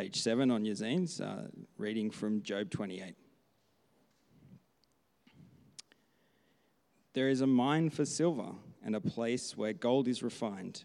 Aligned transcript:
page 0.00 0.22
7 0.22 0.50
on 0.50 0.64
your 0.64 0.74
zines, 0.74 1.20
uh, 1.20 1.46
reading 1.76 2.10
from 2.10 2.40
Job 2.40 2.70
28. 2.70 3.14
There 7.12 7.28
is 7.28 7.42
a 7.42 7.46
mine 7.46 7.90
for 7.90 8.06
silver 8.06 8.52
and 8.82 8.96
a 8.96 9.00
place 9.02 9.58
where 9.58 9.74
gold 9.74 10.08
is 10.08 10.22
refined. 10.22 10.84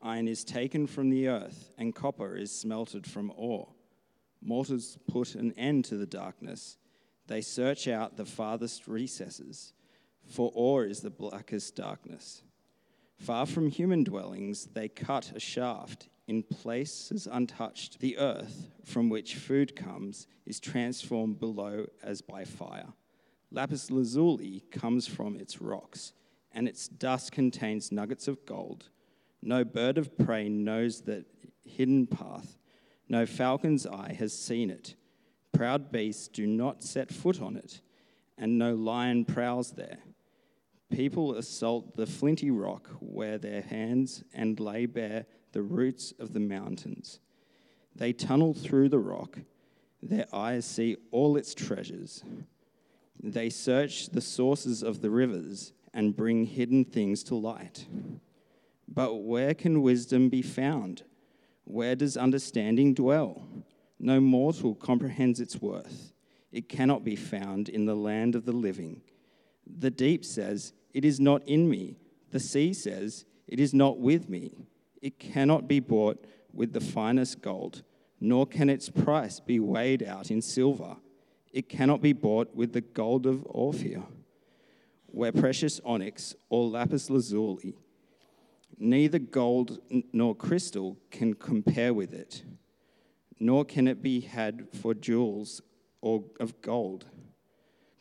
Iron 0.00 0.26
is 0.26 0.42
taken 0.42 0.86
from 0.86 1.10
the 1.10 1.28
earth, 1.28 1.70
and 1.76 1.94
copper 1.94 2.34
is 2.34 2.50
smelted 2.50 3.06
from 3.06 3.30
ore. 3.36 3.74
Mortals 4.40 4.96
put 5.06 5.34
an 5.34 5.52
end 5.58 5.84
to 5.84 5.98
the 5.98 6.06
darkness. 6.06 6.78
They 7.26 7.42
search 7.42 7.88
out 7.88 8.16
the 8.16 8.24
farthest 8.24 8.88
recesses, 8.88 9.74
for 10.24 10.50
ore 10.54 10.86
is 10.86 11.00
the 11.00 11.10
blackest 11.10 11.76
darkness. 11.76 12.42
Far 13.18 13.44
from 13.44 13.68
human 13.68 14.02
dwellings, 14.02 14.64
they 14.72 14.88
cut 14.88 15.30
a 15.36 15.40
shaft 15.40 16.08
in 16.30 16.44
places 16.44 17.26
untouched. 17.30 17.98
The 17.98 18.16
earth 18.16 18.70
from 18.84 19.08
which 19.08 19.34
food 19.34 19.74
comes 19.74 20.28
is 20.46 20.60
transformed 20.60 21.40
below 21.40 21.86
as 22.04 22.22
by 22.22 22.44
fire. 22.44 22.92
Lapis 23.50 23.90
lazuli 23.90 24.62
comes 24.70 25.08
from 25.08 25.34
its 25.34 25.60
rocks, 25.60 26.12
and 26.52 26.68
its 26.68 26.86
dust 26.86 27.32
contains 27.32 27.90
nuggets 27.90 28.28
of 28.28 28.46
gold. 28.46 28.90
No 29.42 29.64
bird 29.64 29.98
of 29.98 30.16
prey 30.16 30.48
knows 30.48 31.00
that 31.02 31.26
hidden 31.64 32.06
path. 32.06 32.56
No 33.08 33.26
falcon's 33.26 33.84
eye 33.84 34.14
has 34.16 34.32
seen 34.32 34.70
it. 34.70 34.94
Proud 35.52 35.90
beasts 35.90 36.28
do 36.28 36.46
not 36.46 36.84
set 36.84 37.10
foot 37.10 37.42
on 37.42 37.56
it, 37.56 37.80
and 38.38 38.56
no 38.56 38.76
lion 38.76 39.24
prowls 39.24 39.72
there. 39.72 39.98
People 40.92 41.34
assault 41.34 41.96
the 41.96 42.06
flinty 42.06 42.52
rock 42.52 42.88
where 43.00 43.36
their 43.36 43.62
hands 43.62 44.22
and 44.32 44.60
lay 44.60 44.86
bare 44.86 45.26
the 45.52 45.62
roots 45.62 46.12
of 46.18 46.32
the 46.32 46.40
mountains. 46.40 47.20
They 47.94 48.12
tunnel 48.12 48.54
through 48.54 48.88
the 48.88 48.98
rock, 48.98 49.38
their 50.02 50.26
eyes 50.32 50.64
see 50.64 50.96
all 51.10 51.36
its 51.36 51.54
treasures. 51.54 52.24
They 53.22 53.50
search 53.50 54.08
the 54.08 54.22
sources 54.22 54.82
of 54.82 55.02
the 55.02 55.10
rivers 55.10 55.72
and 55.92 56.16
bring 56.16 56.46
hidden 56.46 56.84
things 56.84 57.22
to 57.24 57.34
light. 57.34 57.86
But 58.88 59.16
where 59.16 59.54
can 59.54 59.82
wisdom 59.82 60.28
be 60.28 60.42
found? 60.42 61.02
Where 61.64 61.94
does 61.94 62.16
understanding 62.16 62.94
dwell? 62.94 63.46
No 63.98 64.20
mortal 64.20 64.74
comprehends 64.74 65.40
its 65.40 65.60
worth. 65.60 66.12
It 66.50 66.68
cannot 66.68 67.04
be 67.04 67.16
found 67.16 67.68
in 67.68 67.84
the 67.84 67.94
land 67.94 68.34
of 68.34 68.44
the 68.46 68.52
living. 68.52 69.02
The 69.66 69.90
deep 69.90 70.24
says, 70.24 70.72
It 70.92 71.04
is 71.04 71.20
not 71.20 71.46
in 71.46 71.68
me. 71.68 71.98
The 72.30 72.40
sea 72.40 72.72
says, 72.72 73.26
It 73.46 73.60
is 73.60 73.74
not 73.74 73.98
with 73.98 74.28
me. 74.28 74.66
It 75.00 75.18
cannot 75.18 75.68
be 75.68 75.80
bought 75.80 76.24
with 76.52 76.72
the 76.72 76.80
finest 76.80 77.40
gold, 77.40 77.82
nor 78.20 78.46
can 78.46 78.68
its 78.68 78.88
price 78.88 79.40
be 79.40 79.58
weighed 79.60 80.02
out 80.02 80.30
in 80.30 80.42
silver. 80.42 80.96
It 81.52 81.68
cannot 81.68 82.02
be 82.02 82.12
bought 82.12 82.54
with 82.54 82.72
the 82.72 82.80
gold 82.80 83.26
of 83.26 83.46
Ophir, 83.54 84.02
where 85.06 85.32
precious 85.32 85.80
onyx 85.84 86.34
or 86.48 86.68
lapis 86.68 87.10
lazuli 87.10 87.74
Neither 88.82 89.18
gold 89.18 89.78
nor 90.10 90.34
crystal 90.34 90.96
can 91.10 91.34
compare 91.34 91.92
with 91.92 92.14
it, 92.14 92.44
nor 93.38 93.62
can 93.62 93.86
it 93.86 94.02
be 94.02 94.20
had 94.20 94.68
for 94.72 94.94
jewels 94.94 95.60
or 96.00 96.24
of 96.40 96.62
gold. 96.62 97.04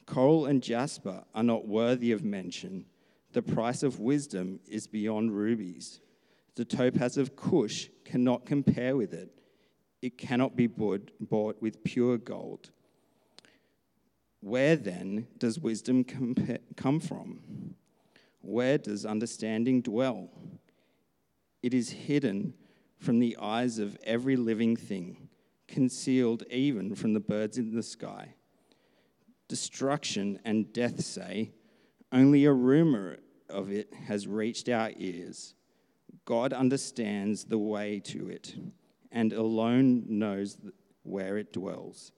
Coral 0.05 0.45
and 0.45 0.63
jasper 0.63 1.25
are 1.35 1.43
not 1.43 1.67
worthy 1.67 2.13
of 2.13 2.23
mention. 2.23 2.85
The 3.33 3.41
price 3.41 3.83
of 3.83 3.99
wisdom 3.99 4.61
is 4.69 4.87
beyond 4.87 5.35
rubies. 5.35 5.99
The 6.55 6.65
topaz 6.65 7.17
of 7.17 7.35
Cush 7.35 7.89
cannot 8.03 8.45
compare 8.45 8.97
with 8.97 9.13
it. 9.13 9.29
It 10.01 10.17
cannot 10.17 10.55
be 10.55 10.67
bought 10.67 11.61
with 11.61 11.83
pure 11.83 12.17
gold. 12.17 12.71
Where 14.41 14.75
then 14.75 15.27
does 15.37 15.59
wisdom 15.59 16.03
come 16.03 16.99
from? 16.99 17.75
Where 18.41 18.77
does 18.77 19.05
understanding 19.05 19.81
dwell? 19.81 20.29
It 21.61 21.73
is 21.73 21.89
hidden 21.89 22.53
from 22.97 23.19
the 23.19 23.37
eyes 23.39 23.79
of 23.79 23.97
every 24.03 24.37
living 24.37 24.75
thing, 24.75 25.29
concealed 25.67 26.43
even 26.49 26.95
from 26.95 27.13
the 27.13 27.19
birds 27.19 27.57
in 27.57 27.75
the 27.75 27.83
sky. 27.83 28.35
Destruction 29.47 30.39
and 30.45 30.71
death 30.71 31.01
say, 31.01 31.51
only 32.11 32.45
a 32.45 32.53
rumor 32.53 33.17
of 33.49 33.71
it 33.71 33.93
has 34.07 34.27
reached 34.27 34.69
our 34.69 34.91
ears. 34.97 35.55
God 36.25 36.53
understands 36.53 37.45
the 37.45 37.57
way 37.57 37.99
to 38.05 38.29
it 38.29 38.55
and 39.11 39.33
alone 39.33 40.05
knows 40.07 40.57
where 41.03 41.37
it 41.37 41.53
dwells. 41.53 42.11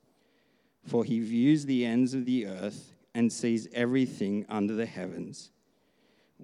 For 0.86 1.04
he 1.04 1.20
views 1.20 1.66
the 1.66 1.86
ends 1.86 2.14
of 2.14 2.26
the 2.26 2.48
earth 2.48 2.94
and 3.14 3.32
sees 3.32 3.68
everything 3.74 4.46
under 4.50 4.74
the 4.74 4.86
heavens 4.86 5.52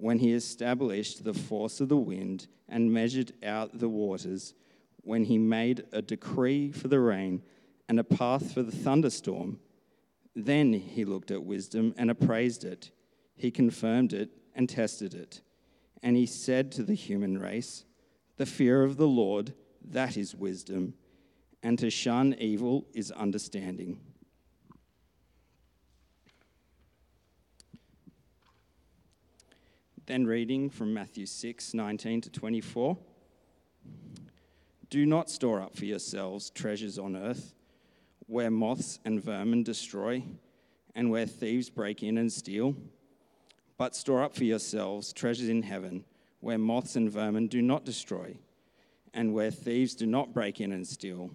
when 0.00 0.18
he 0.20 0.32
established 0.32 1.24
the 1.24 1.34
force 1.34 1.80
of 1.80 1.88
the 1.88 1.96
wind 1.96 2.46
and 2.68 2.92
measured 2.92 3.32
out 3.42 3.78
the 3.78 3.88
waters, 3.88 4.54
when 5.02 5.24
he 5.24 5.38
made 5.38 5.84
a 5.92 6.00
decree 6.00 6.70
for 6.70 6.88
the 6.88 7.00
rain 7.00 7.42
and 7.88 7.98
a 7.98 8.04
path 8.04 8.52
for 8.52 8.62
the 8.62 8.72
thunderstorm, 8.72 9.58
then 10.36 10.72
he 10.72 11.04
looked 11.04 11.30
at 11.30 11.42
wisdom 11.42 11.94
and 11.96 12.10
appraised 12.10 12.64
it. 12.64 12.90
He 13.34 13.50
confirmed 13.50 14.12
it 14.12 14.30
and 14.54 14.68
tested 14.68 15.14
it. 15.14 15.40
And 16.02 16.16
he 16.16 16.26
said 16.26 16.70
to 16.72 16.82
the 16.82 16.94
human 16.94 17.38
race, 17.38 17.84
The 18.36 18.46
fear 18.46 18.82
of 18.82 18.96
the 18.96 19.08
Lord, 19.08 19.52
that 19.84 20.16
is 20.16 20.34
wisdom, 20.34 20.94
and 21.62 21.78
to 21.78 21.90
shun 21.90 22.34
evil 22.38 22.86
is 22.94 23.10
understanding. 23.10 24.00
Then 30.06 30.26
reading 30.26 30.70
from 30.70 30.94
Matthew 30.94 31.26
6 31.26 31.74
19 31.74 32.22
to 32.22 32.30
24. 32.30 32.96
Do 34.88 35.04
not 35.04 35.28
store 35.28 35.60
up 35.60 35.76
for 35.76 35.84
yourselves 35.84 36.48
treasures 36.48 36.98
on 36.98 37.14
earth, 37.14 37.52
where 38.26 38.50
moths 38.50 39.00
and 39.04 39.22
vermin 39.22 39.64
destroy, 39.64 40.24
and 40.94 41.10
where 41.10 41.26
thieves 41.26 41.68
break 41.68 42.02
in 42.02 42.16
and 42.16 42.32
steal. 42.32 42.74
But 43.78 43.94
store 43.94 44.22
up 44.22 44.34
for 44.34 44.44
yourselves 44.44 45.12
treasures 45.12 45.48
in 45.48 45.62
heaven, 45.62 46.04
where 46.40 46.58
moths 46.58 46.96
and 46.96 47.10
vermin 47.10 47.46
do 47.46 47.62
not 47.62 47.84
destroy, 47.84 48.36
and 49.14 49.32
where 49.32 49.52
thieves 49.52 49.94
do 49.94 50.04
not 50.04 50.34
break 50.34 50.60
in 50.60 50.72
and 50.72 50.86
steal. 50.86 51.30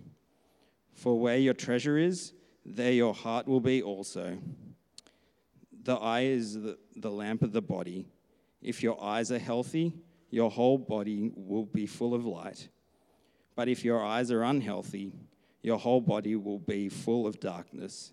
For 0.94 1.18
where 1.20 1.38
your 1.38 1.54
treasure 1.54 1.98
is, 1.98 2.34
there 2.66 2.92
your 2.92 3.14
heart 3.14 3.48
will 3.48 3.62
be 3.62 3.82
also. 3.82 4.38
The 5.84 5.96
eye 5.96 6.26
is 6.26 6.54
the, 6.54 6.78
the 6.96 7.12
lamp 7.12 7.42
of 7.42 7.54
the 7.54 7.62
body. 7.62 8.08
If 8.62 8.84
your 8.84 9.02
eyes 9.02 9.32
are 9.32 9.40
healthy, 9.40 9.94
your 10.30 10.52
whole 10.52 10.78
body 10.78 11.32
will 11.36 11.66
be 11.66 11.86
full 11.86 12.14
of 12.14 12.26
light. 12.26 12.70
But 13.56 13.70
if 13.70 13.86
your 13.86 14.04
eyes 14.04 14.32
are 14.32 14.44
unhealthy, 14.44 15.14
your 15.62 15.78
whole 15.78 16.02
body 16.02 16.36
will 16.36 16.60
be 16.60 16.90
full 16.90 17.26
of 17.26 17.40
darkness. 17.40 18.12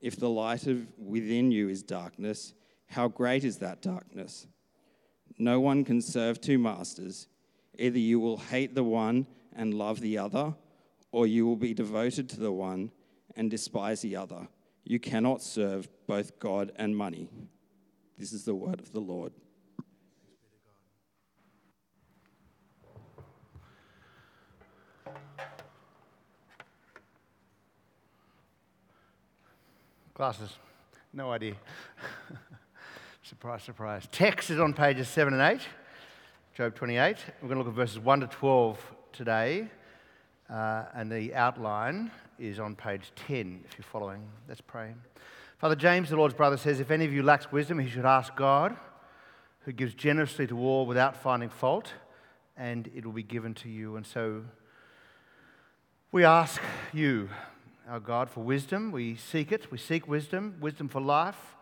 If 0.00 0.16
the 0.16 0.28
light 0.28 0.66
of 0.66 0.86
within 0.98 1.50
you 1.50 1.68
is 1.68 1.82
darkness, 1.82 2.52
how 2.88 3.08
great 3.08 3.44
is 3.44 3.58
that 3.58 3.82
darkness? 3.82 4.46
No 5.38 5.60
one 5.60 5.84
can 5.84 6.00
serve 6.00 6.40
two 6.40 6.58
masters. 6.58 7.28
Either 7.78 7.98
you 7.98 8.18
will 8.18 8.38
hate 8.38 8.74
the 8.74 8.84
one 8.84 9.26
and 9.54 9.74
love 9.74 10.00
the 10.00 10.18
other, 10.18 10.54
or 11.12 11.26
you 11.26 11.46
will 11.46 11.56
be 11.56 11.74
devoted 11.74 12.28
to 12.30 12.40
the 12.40 12.52
one 12.52 12.90
and 13.36 13.50
despise 13.50 14.00
the 14.00 14.16
other. 14.16 14.48
You 14.84 14.98
cannot 14.98 15.42
serve 15.42 15.88
both 16.06 16.38
God 16.38 16.72
and 16.76 16.96
money. 16.96 17.28
This 18.18 18.32
is 18.32 18.44
the 18.44 18.54
word 18.54 18.80
of 18.80 18.92
the 18.92 19.00
Lord. 19.00 19.32
Glasses. 30.14 30.56
No 31.12 31.30
idea. 31.30 31.56
surprise, 33.26 33.64
surprise. 33.64 34.06
Text 34.12 34.50
is 34.50 34.60
on 34.60 34.72
pages 34.72 35.08
7 35.08 35.34
and 35.34 35.42
8, 35.42 35.60
Job 36.56 36.76
28. 36.76 37.16
We're 37.42 37.48
going 37.48 37.58
to 37.58 37.64
look 37.64 37.66
at 37.66 37.74
verses 37.74 37.98
1 37.98 38.20
to 38.20 38.28
12 38.28 38.94
today, 39.12 39.68
uh, 40.48 40.84
and 40.94 41.10
the 41.10 41.34
outline 41.34 42.12
is 42.38 42.60
on 42.60 42.76
page 42.76 43.10
10 43.16 43.64
if 43.64 43.76
you're 43.76 43.84
following. 43.84 44.22
Let's 44.46 44.60
pray. 44.60 44.94
Father 45.58 45.74
James, 45.74 46.10
the 46.10 46.16
Lord's 46.16 46.34
brother, 46.34 46.56
says, 46.56 46.78
If 46.78 46.92
any 46.92 47.04
of 47.04 47.12
you 47.12 47.24
lacks 47.24 47.50
wisdom, 47.50 47.80
he 47.80 47.90
should 47.90 48.04
ask 48.04 48.36
God, 48.36 48.76
who 49.62 49.72
gives 49.72 49.94
generously 49.94 50.46
to 50.46 50.56
all 50.60 50.86
without 50.86 51.16
finding 51.16 51.48
fault, 51.48 51.94
and 52.56 52.88
it 52.94 53.04
will 53.04 53.12
be 53.12 53.24
given 53.24 53.54
to 53.54 53.68
you. 53.68 53.96
And 53.96 54.06
so 54.06 54.44
we 56.12 56.24
ask 56.24 56.62
you, 56.92 57.28
our 57.88 57.98
God, 57.98 58.30
for 58.30 58.44
wisdom. 58.44 58.92
We 58.92 59.16
seek 59.16 59.50
it. 59.50 59.70
We 59.72 59.78
seek 59.78 60.06
wisdom, 60.06 60.56
wisdom 60.60 60.88
for 60.88 61.00
life, 61.00 61.55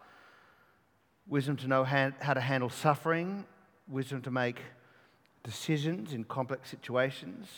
wisdom 1.27 1.57
to 1.57 1.69
know 1.69 1.85
how 1.85 2.35
to 2.35 2.41
handle 2.41 2.69
suffering, 2.69 3.45
wisdom 3.89 4.23
to 4.23 4.31
make 4.31 4.61
decisions 5.43 6.13
in 6.13 6.25
complex 6.25 6.71
situations, 6.71 7.49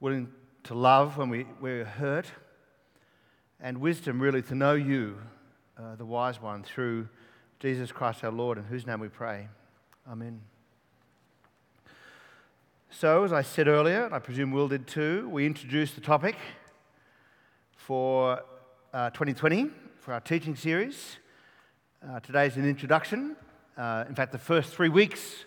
willing 0.00 0.28
to 0.64 0.74
love 0.74 1.16
when 1.16 1.28
we, 1.28 1.46
we're 1.60 1.84
hurt, 1.84 2.26
and 3.60 3.78
wisdom 3.78 4.20
really 4.20 4.42
to 4.42 4.54
know 4.54 4.74
you, 4.74 5.18
uh, 5.78 5.96
the 5.96 6.04
wise 6.04 6.40
one, 6.40 6.62
through 6.62 7.08
Jesus 7.60 7.92
Christ 7.92 8.22
our 8.24 8.30
Lord, 8.30 8.58
in 8.58 8.64
whose 8.64 8.86
name 8.86 9.00
we 9.00 9.08
pray. 9.08 9.48
Amen. 10.10 10.40
So, 12.90 13.24
as 13.24 13.32
I 13.32 13.42
said 13.42 13.66
earlier, 13.66 14.04
and 14.04 14.14
I 14.14 14.18
presume 14.20 14.52
Will 14.52 14.68
did 14.68 14.86
too, 14.86 15.28
we 15.28 15.46
introduced 15.46 15.96
the 15.96 16.00
topic 16.00 16.36
for 17.76 18.40
uh, 18.92 19.10
2020 19.10 19.70
for 19.98 20.12
our 20.12 20.20
teaching 20.20 20.54
series. 20.54 21.16
Uh, 22.06 22.20
today 22.20 22.46
is 22.46 22.58
an 22.58 22.68
introduction. 22.68 23.34
Uh, 23.78 24.04
in 24.06 24.14
fact, 24.14 24.30
the 24.30 24.36
first 24.36 24.74
three 24.74 24.90
weeks 24.90 25.46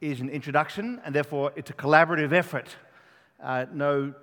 is 0.00 0.22
an 0.22 0.30
introduction, 0.30 0.98
and 1.04 1.14
therefore 1.14 1.52
it's 1.54 1.68
a 1.68 1.74
collaborative 1.74 2.32
effort. 2.32 2.76
Uh, 3.42 3.66
no 3.74 4.14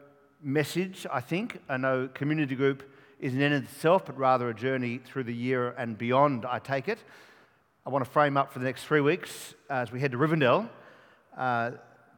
message, 0.41 1.05
I 1.11 1.21
think, 1.21 1.61
and 1.69 1.83
no 1.83 2.09
community 2.11 2.55
group 2.55 2.89
is 3.19 3.35
an 3.35 3.41
end 3.43 3.53
in 3.53 3.63
itself, 3.65 4.07
but 4.07 4.17
rather 4.17 4.49
a 4.49 4.53
journey 4.55 4.97
through 4.97 5.25
the 5.25 5.33
year 5.33 5.75
and 5.77 5.95
beyond, 5.95 6.43
I 6.43 6.57
take 6.57 6.87
it. 6.87 6.97
I 7.85 7.91
want 7.91 8.03
to 8.03 8.09
frame 8.09 8.35
up 8.35 8.51
for 8.51 8.57
the 8.57 8.65
next 8.65 8.85
three 8.85 9.01
weeks 9.01 9.53
as 9.69 9.91
we 9.91 9.99
head 9.99 10.13
to 10.13 10.17
Rivendell 10.17 10.67
uh, 11.37 11.71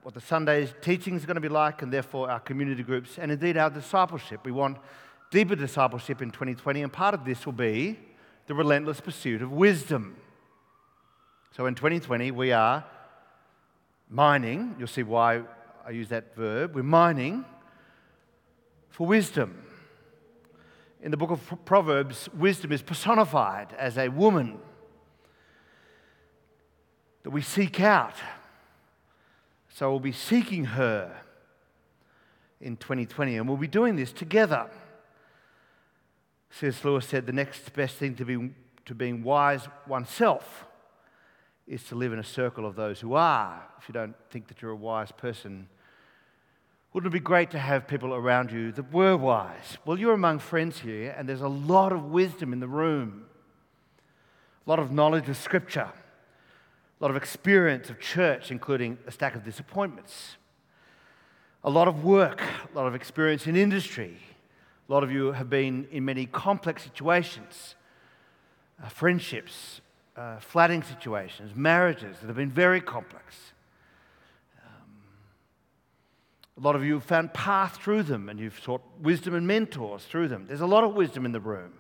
what 0.04 0.14
the 0.14 0.22
Sunday's 0.22 0.74
teaching 0.82 1.16
is 1.16 1.26
going 1.26 1.36
to 1.36 1.42
be 1.42 1.50
like, 1.50 1.82
and 1.82 1.92
therefore 1.92 2.32
our 2.32 2.40
community 2.40 2.84
groups, 2.84 3.20
and 3.20 3.30
indeed 3.30 3.58
our 3.58 3.70
discipleship. 3.70 4.46
We 4.46 4.52
want 4.54 4.78
deeper 5.30 5.58
discipleship 5.58 6.22
in 6.22 6.32
2020, 6.32 6.84
and 6.84 6.94
part 6.94 7.14
of 7.14 7.26
this 7.26 7.46
will 7.46 7.52
be 7.52 8.00
the 8.52 8.56
relentless 8.56 9.00
pursuit 9.00 9.42
of 9.42 9.50
wisdom. 9.50 10.18
So 11.56 11.68
in 11.68 11.76
2020, 11.76 12.32
we 12.32 12.52
are 12.52 12.84
mining. 14.10 14.76
You'll 14.78 14.90
see 14.90 15.04
why 15.04 15.44
I 15.88 15.92
use 15.92 16.10
that 16.10 16.36
verb. 16.36 16.76
We're 16.76 16.84
mining 16.84 17.46
for 18.90 19.08
wisdom. 19.08 19.64
In 21.02 21.12
the 21.12 21.16
book 21.16 21.32
of 21.32 21.64
Proverbs, 21.64 22.28
wisdom 22.38 22.74
is 22.74 22.82
personified 22.82 23.74
as 23.80 23.98
a 23.98 24.10
woman 24.10 24.60
that 27.24 27.30
we 27.30 27.42
seek 27.42 27.80
out. 27.80 28.16
So 29.70 29.92
we'll 29.92 30.02
be 30.02 30.12
seeking 30.12 30.66
her 30.66 31.22
in 32.60 32.76
2020, 32.76 33.38
and 33.38 33.48
we'll 33.48 33.56
be 33.56 33.70
doing 33.70 33.96
this 33.96 34.12
together. 34.12 34.70
C.S. 36.52 36.84
Lewis 36.84 37.08
said 37.08 37.26
the 37.26 37.34
next 37.34 37.74
best 37.74 37.96
thing 37.96 38.16
to, 38.16 38.26
be, 38.26 38.52
to 38.86 38.94
being 38.94 39.24
wise 39.24 39.68
oneself 39.88 40.66
is 41.68 41.84
to 41.86 41.96
live 41.96 42.12
in 42.12 42.20
a 42.20 42.24
circle 42.24 42.66
of 42.66 42.76
those 42.76 43.00
who 43.00 43.14
are. 43.14 43.66
If 43.80 43.88
you 43.88 43.94
don't 43.94 44.16
think 44.30 44.48
that 44.48 44.62
you're 44.62 44.72
a 44.72 44.76
wise 44.76 45.12
person, 45.12 45.70
wouldn't 46.94 47.14
it 47.14 47.18
be 47.18 47.24
great 47.24 47.52
to 47.52 47.60
have 47.60 47.88
people 47.88 48.14
around 48.14 48.52
you 48.52 48.74
that 48.74 48.92
were 48.92 49.16
wise? 49.16 49.78
Well, 49.86 49.98
you're 49.98 50.14
among 50.14 50.40
friends 50.40 50.80
here, 50.80 51.16
and 51.18 51.28
there's 51.28 51.42
a 51.42 51.48
lot 51.48 51.94
of 51.94 52.06
wisdom 52.06 52.52
in 52.52 52.60
the 52.60 52.68
room, 52.68 53.26
a 54.68 54.70
lot 54.70 54.80
of 54.80 54.92
knowledge 54.92 55.30
of 55.30 55.38
Scripture, 55.38 55.90
a 55.90 57.04
lot 57.04 57.10
of 57.10 57.16
experience 57.16 57.90
of 57.90 58.00
church, 58.02 58.52
including 58.52 58.98
a 59.08 59.12
stack 59.12 59.36
of 59.36 59.46
disappointments, 59.46 60.36
a 61.64 61.70
lot 61.70 61.88
of 61.88 62.04
work, 62.04 62.42
a 62.42 62.76
lot 62.76 62.88
of 62.88 62.96
experience 62.96 63.48
in 63.48 63.56
industry. 63.56 64.18
A 64.92 64.94
lot 64.94 65.04
of 65.06 65.12
you 65.14 65.32
have 65.32 65.50
been 65.50 65.88
in 65.90 66.04
many 66.04 66.26
complex 66.26 66.84
situations, 66.84 67.76
uh, 68.84 68.90
friendships, 68.90 69.80
uh, 70.18 70.38
situations, 70.42 71.56
marriages 71.56 72.18
that 72.20 72.28
have 72.28 72.36
been 72.36 72.52
very 72.52 72.82
complex. 72.82 73.54
Um, 74.62 74.92
a 76.58 76.60
lot 76.60 76.76
of 76.76 76.84
you 76.84 76.96
have 76.96 77.06
found 77.06 77.34
path 77.34 77.78
through 77.78 78.04
them 78.04 78.28
and 78.28 78.38
you've 78.38 78.60
sought 78.60 78.82
wisdom 79.00 79.34
and 79.34 79.48
mentors 79.48 80.04
through 80.04 80.28
them. 80.28 80.44
There's 80.46 80.60
a 80.60 80.68
lot 80.68 80.84
of 80.84 80.94
wisdom 80.94 81.26
in 81.26 81.32
the 81.32 81.40
room. 81.40 81.72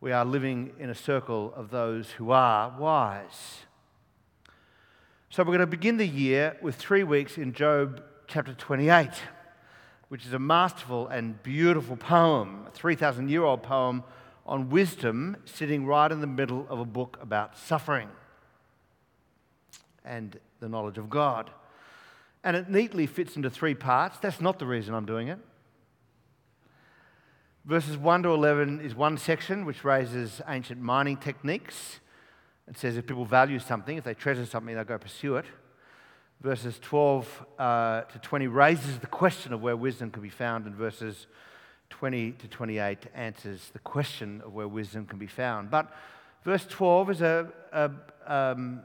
We 0.00 0.10
are 0.10 0.24
living 0.24 0.72
in 0.78 0.88
a 0.88 0.94
circle 0.94 1.52
of 1.54 1.68
those 1.68 2.12
who 2.12 2.30
are 2.30 2.74
wise. 2.78 3.58
So 5.28 5.42
we're 5.42 5.48
going 5.48 5.58
to 5.58 5.66
begin 5.66 5.98
the 5.98 6.08
year 6.08 6.56
with 6.62 6.76
three 6.76 7.02
weeks 7.02 7.36
in 7.36 7.52
Job 7.52 8.02
chapter 8.26 8.54
28, 8.54 9.10
which 10.08 10.24
is 10.24 10.32
a 10.32 10.38
masterful 10.38 11.08
and 11.08 11.42
beautiful 11.42 11.96
poem, 11.96 12.64
a 12.66 12.70
3,000 12.70 13.28
year 13.28 13.44
old 13.44 13.62
poem 13.62 14.04
on 14.44 14.70
wisdom 14.70 15.36
sitting 15.44 15.84
right 15.84 16.12
in 16.12 16.20
the 16.20 16.26
middle 16.26 16.66
of 16.68 16.78
a 16.78 16.84
book 16.84 17.18
about 17.20 17.56
suffering 17.58 18.08
and 20.04 20.38
the 20.60 20.68
knowledge 20.68 20.98
of 20.98 21.10
God. 21.10 21.50
And 22.44 22.56
it 22.56 22.70
neatly 22.70 23.06
fits 23.06 23.34
into 23.34 23.50
three 23.50 23.74
parts. 23.74 24.18
That's 24.18 24.40
not 24.40 24.60
the 24.60 24.66
reason 24.66 24.94
I'm 24.94 25.06
doing 25.06 25.28
it. 25.28 25.38
Verses 27.64 27.96
1 27.96 28.22
to 28.22 28.28
11 28.28 28.80
is 28.80 28.94
one 28.94 29.18
section 29.18 29.64
which 29.64 29.82
raises 29.82 30.40
ancient 30.46 30.80
mining 30.80 31.16
techniques 31.16 31.98
It 32.68 32.78
says 32.78 32.96
if 32.96 33.06
people 33.06 33.24
value 33.24 33.58
something, 33.58 33.96
if 33.96 34.04
they 34.04 34.14
treasure 34.14 34.46
something, 34.46 34.74
they'll 34.74 34.84
go 34.84 34.98
pursue 34.98 35.36
it. 35.36 35.46
Verses 36.40 36.78
12 36.80 37.46
uh, 37.58 38.00
to 38.02 38.18
20 38.18 38.46
raises 38.46 38.98
the 38.98 39.06
question 39.06 39.52
of 39.52 39.62
where 39.62 39.76
wisdom 39.76 40.10
can 40.10 40.22
be 40.22 40.28
found, 40.28 40.66
and 40.66 40.74
verses 40.74 41.26
20 41.90 42.32
to 42.32 42.48
28 42.48 42.98
answers 43.14 43.70
the 43.72 43.78
question 43.78 44.42
of 44.44 44.52
where 44.52 44.68
wisdom 44.68 45.06
can 45.06 45.18
be 45.18 45.26
found. 45.26 45.70
But 45.70 45.92
verse 46.44 46.66
12 46.66 47.10
is 47.10 47.20
a, 47.22 47.48
a, 47.72 47.90
um, 48.26 48.82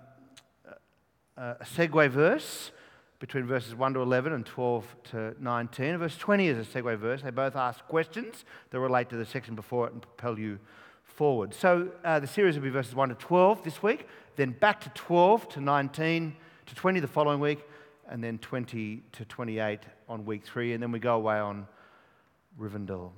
a 1.37 1.65
segue 1.75 2.09
verse 2.09 2.71
between 3.19 3.45
verses 3.45 3.75
1 3.75 3.93
to 3.93 4.01
11 4.01 4.33
and 4.33 4.45
12 4.45 4.95
to 5.11 5.35
19. 5.39 5.97
verse 5.97 6.17
20 6.17 6.47
is 6.47 6.67
a 6.67 6.81
segue 6.81 6.97
verse. 6.97 7.21
They 7.21 7.29
both 7.29 7.55
ask 7.55 7.85
questions 7.87 8.45
that 8.71 8.79
relate 8.79 9.09
to 9.09 9.15
the 9.15 9.25
section 9.25 9.55
before 9.55 9.87
it 9.87 9.93
and 9.93 10.01
propel 10.01 10.39
you 10.39 10.57
forward. 11.03 11.53
So 11.53 11.91
uh, 12.03 12.19
the 12.19 12.27
series 12.27 12.55
will 12.55 12.63
be 12.63 12.69
verses 12.69 12.95
1 12.95 13.09
to 13.09 13.15
12 13.15 13.63
this 13.63 13.83
week, 13.83 14.07
then 14.37 14.51
back 14.51 14.81
to 14.81 14.89
12 14.89 15.49
to 15.49 15.61
19 15.61 16.35
to 16.71 16.75
20 16.75 17.01
the 17.01 17.07
following 17.07 17.41
week, 17.41 17.59
and 18.09 18.23
then 18.23 18.37
20 18.37 19.03
to 19.11 19.25
28 19.25 19.79
on 20.07 20.25
week 20.25 20.45
three, 20.45 20.71
and 20.71 20.81
then 20.81 20.89
we 20.89 20.99
go 20.99 21.15
away 21.15 21.37
on 21.37 21.67
Rivendell. 22.57 23.11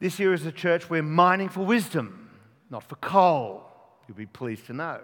This 0.00 0.18
year, 0.18 0.32
as 0.32 0.44
a 0.44 0.50
church, 0.50 0.90
we're 0.90 1.04
mining 1.04 1.48
for 1.48 1.64
wisdom, 1.64 2.28
not 2.70 2.82
for 2.82 2.96
coal. 2.96 3.70
You'll 4.08 4.16
be 4.16 4.26
pleased 4.26 4.66
to 4.66 4.72
know. 4.72 5.00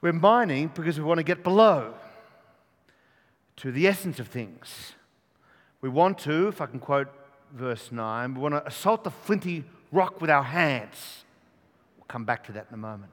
We're 0.00 0.12
mining 0.12 0.72
because 0.74 0.98
we 0.98 1.04
want 1.04 1.18
to 1.18 1.24
get 1.24 1.44
below 1.44 1.94
to 3.58 3.70
the 3.70 3.86
essence 3.86 4.18
of 4.18 4.26
things. 4.26 4.94
We 5.82 5.88
want 5.88 6.18
to, 6.20 6.48
if 6.48 6.60
I 6.60 6.66
can 6.66 6.80
quote 6.80 7.08
verse 7.52 7.92
9, 7.92 8.34
we 8.34 8.40
want 8.40 8.54
to 8.54 8.66
assault 8.66 9.04
the 9.04 9.12
flinty 9.12 9.62
rock 9.92 10.20
with 10.20 10.30
our 10.30 10.42
hands. 10.42 11.22
We'll 11.96 12.06
come 12.08 12.24
back 12.24 12.44
to 12.46 12.52
that 12.52 12.66
in 12.70 12.74
a 12.74 12.78
moment. 12.78 13.12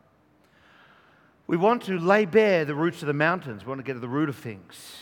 We 1.51 1.58
want 1.58 1.84
to 1.84 2.00
lay 2.00 2.24
bare 2.24 2.63
the 2.63 2.75
roots 2.75 3.01
of 3.01 3.08
the 3.08 3.13
mountains. 3.13 3.65
We 3.65 3.67
want 3.67 3.79
to 3.79 3.84
get 3.84 3.96
to 3.96 4.00
the 4.00 4.08
root 4.08 4.29
of 4.29 4.38
things. 4.38 4.96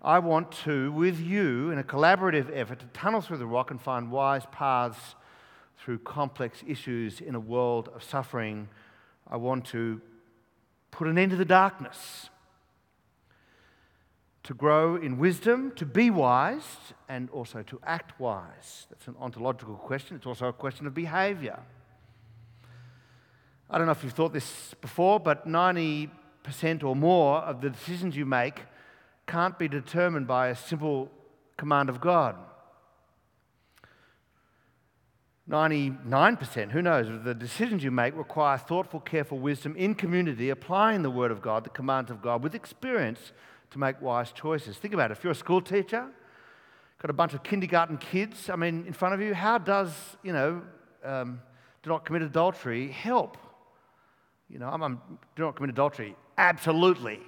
I 0.00 0.20
want 0.20 0.52
to, 0.62 0.92
with 0.92 1.18
you, 1.18 1.72
in 1.72 1.78
a 1.80 1.82
collaborative 1.82 2.56
effort, 2.56 2.78
to 2.78 2.86
tunnel 2.92 3.20
through 3.20 3.38
the 3.38 3.48
rock 3.48 3.72
and 3.72 3.80
find 3.80 4.12
wise 4.12 4.44
paths 4.52 5.16
through 5.76 5.98
complex 5.98 6.62
issues 6.68 7.20
in 7.20 7.34
a 7.34 7.40
world 7.40 7.88
of 7.96 8.04
suffering. 8.04 8.68
I 9.26 9.38
want 9.38 9.64
to 9.64 10.00
put 10.92 11.08
an 11.08 11.18
end 11.18 11.32
to 11.32 11.36
the 11.36 11.44
darkness, 11.44 12.30
to 14.44 14.54
grow 14.54 14.94
in 14.94 15.18
wisdom, 15.18 15.72
to 15.74 15.84
be 15.84 16.10
wise, 16.10 16.76
and 17.08 17.28
also 17.30 17.64
to 17.64 17.80
act 17.82 18.20
wise. 18.20 18.86
That's 18.88 19.08
an 19.08 19.16
ontological 19.18 19.74
question. 19.74 20.16
It's 20.16 20.26
also 20.26 20.46
a 20.46 20.52
question 20.52 20.86
of 20.86 20.94
behavior. 20.94 21.58
I 23.68 23.78
don't 23.78 23.86
know 23.86 23.92
if 23.92 24.04
you've 24.04 24.12
thought 24.12 24.32
this 24.32 24.74
before, 24.80 25.18
but 25.18 25.48
90% 25.48 26.10
or 26.84 26.94
more 26.94 27.38
of 27.38 27.60
the 27.60 27.70
decisions 27.70 28.16
you 28.16 28.24
make 28.24 28.60
can't 29.26 29.58
be 29.58 29.66
determined 29.66 30.28
by 30.28 30.48
a 30.48 30.54
simple 30.54 31.10
command 31.56 31.88
of 31.88 32.00
God. 32.00 32.36
99%, 35.50 36.70
who 36.70 36.82
knows, 36.82 37.08
of 37.08 37.24
the 37.24 37.34
decisions 37.34 37.82
you 37.82 37.90
make 37.90 38.16
require 38.16 38.58
thoughtful, 38.58 39.00
careful 39.00 39.38
wisdom 39.38 39.76
in 39.76 39.94
community, 39.94 40.50
applying 40.50 41.02
the 41.02 41.10
Word 41.10 41.30
of 41.30 41.42
God, 41.42 41.64
the 41.64 41.70
commands 41.70 42.10
of 42.10 42.22
God, 42.22 42.42
with 42.42 42.54
experience 42.54 43.32
to 43.70 43.78
make 43.78 44.00
wise 44.00 44.30
choices. 44.32 44.76
Think 44.76 44.94
about 44.94 45.10
it. 45.10 45.18
If 45.18 45.24
you're 45.24 45.32
a 45.32 45.36
school 45.36 45.60
teacher, 45.60 46.08
got 47.00 47.10
a 47.10 47.12
bunch 47.12 47.34
of 47.34 47.42
kindergarten 47.42 47.96
kids, 47.96 48.48
I 48.48 48.56
mean, 48.56 48.86
in 48.86 48.92
front 48.92 49.14
of 49.14 49.20
you, 49.20 49.34
how 49.34 49.58
does, 49.58 49.92
you 50.22 50.32
know, 50.32 50.62
um, 51.04 51.40
do 51.82 51.90
not 51.90 52.04
commit 52.04 52.22
adultery 52.22 52.88
help? 52.88 53.36
You 54.48 54.58
know, 54.58 54.68
I'm, 54.68 54.82
I'm, 54.82 55.00
do 55.34 55.42
not 55.42 55.56
commit 55.56 55.70
adultery. 55.70 56.16
Absolutely 56.38 57.20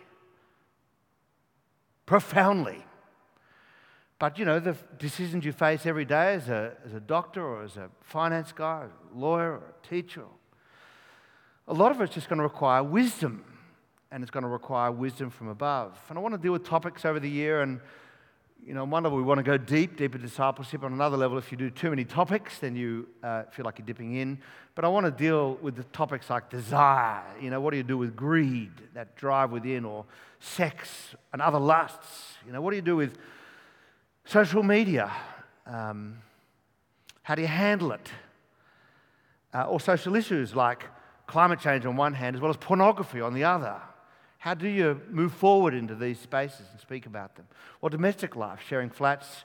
profoundly. 2.09 2.83
But 4.19 4.39
you 4.39 4.45
know, 4.47 4.59
the 4.59 4.75
decisions 4.99 5.45
you 5.45 5.53
face 5.53 5.85
every 5.85 6.07
day 6.07 6.35
as 6.35 6.49
a, 6.49 6.73
as 6.85 6.95
a 6.95 7.01
doctor 7.01 7.45
or 7.45 7.63
as 7.63 7.77
a 7.77 7.91
finance 8.03 8.51
guy, 8.51 8.85
or 8.85 8.91
a 9.15 9.19
lawyer 9.19 9.53
or 9.53 9.75
a 9.85 9.87
teacher, 9.87 10.25
a 11.69 11.75
lot 11.75 11.93
of 11.93 12.01
it's 12.01 12.15
just 12.15 12.29
going 12.29 12.39
to 12.39 12.43
require 12.43 12.83
wisdom. 12.83 13.45
And 14.11 14.23
it's 14.23 14.31
going 14.31 14.43
to 14.43 14.49
require 14.49 14.91
wisdom 14.91 15.29
from 15.29 15.49
above. 15.49 15.99
And 16.09 16.19
I 16.19 16.23
want 16.23 16.33
to 16.33 16.41
deal 16.41 16.53
with 16.53 16.65
topics 16.65 17.05
over 17.05 17.21
the 17.21 17.29
year, 17.29 17.61
and 17.61 17.79
you 18.65 18.75
know, 18.75 18.83
on 18.83 18.91
one 18.91 19.03
level, 19.03 19.17
we 19.17 19.25
want 19.25 19.39
to 19.39 19.45
go 19.45 19.57
deep, 19.57 19.97
deeper 19.97 20.19
discipleship. 20.19 20.83
On 20.83 20.93
another 20.93 21.17
level, 21.17 21.39
if 21.39 21.51
you 21.51 21.57
do 21.57 21.71
too 21.71 21.91
many 21.91 22.05
topics, 22.05 22.59
then 22.59 22.77
you 22.77 23.09
uh, 23.23 23.45
feel 23.45 23.65
like 23.65 23.79
you're 23.79 23.87
dipping 23.87 24.17
in. 24.17 24.39
But 24.75 24.85
I 24.85 24.89
want 24.89 25.07
to 25.07 25.11
deal 25.11 25.55
with 25.63 25.77
the 25.77 25.85
topics 25.85 26.29
like 26.29 26.51
desire. 26.51 27.25
You 27.41 27.51
know, 27.51 27.61
what 27.61 27.71
do 27.71 27.79
you 27.79 27.83
do 27.83 27.97
with 27.97 28.15
greed, 28.15 28.73
that 28.95 29.17
drive 29.17 29.53
within, 29.53 29.85
or 29.85 30.05
sex 30.41 31.15
and 31.33 31.41
other 31.41 31.59
lusts? 31.59 32.35
You 32.47 32.53
know, 32.53 32.61
what 32.61 32.71
do 32.71 32.77
you 32.77 32.83
do 32.83 32.97
with 32.97 33.17
social 34.25 34.63
media? 34.63 35.11
Um, 35.67 36.19
how 37.23 37.35
do 37.35 37.43
you 37.43 37.49
handle 37.49 37.93
it? 37.93 38.11
Uh, 39.55 39.65
or 39.65 39.81
social 39.81 40.15
issues 40.15 40.55
like 40.55 40.85
climate 41.27 41.61
change 41.61 41.87
on 41.87 41.97
one 41.97 42.13
hand, 42.13 42.37
as 42.37 42.43
well 42.43 42.51
as 42.51 42.57
pornography 42.57 43.21
on 43.21 43.35
the 43.35 43.45
other. 43.45 43.81
How 44.39 44.55
do 44.55 44.69
you 44.69 45.01
move 45.11 45.33
forward 45.33 45.75
into 45.75 45.95
these 45.95 46.19
spaces 46.19 46.67
and 46.71 46.81
speak 46.81 47.07
about 47.07 47.35
them? 47.35 47.47
Or 47.81 47.91
domestic 47.91 48.37
life, 48.37 48.61
sharing 48.67 48.89
flats, 48.89 49.45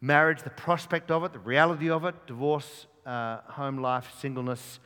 marriage, 0.00 0.42
the 0.42 0.50
prospect 0.50 1.10
of 1.10 1.24
it, 1.24 1.32
the 1.32 1.38
reality 1.38 1.88
of 1.88 2.04
it, 2.04 2.14
divorce, 2.26 2.86
uh, 3.06 3.38
home 3.46 3.78
life, 3.78 4.12
singleness, 4.20 4.78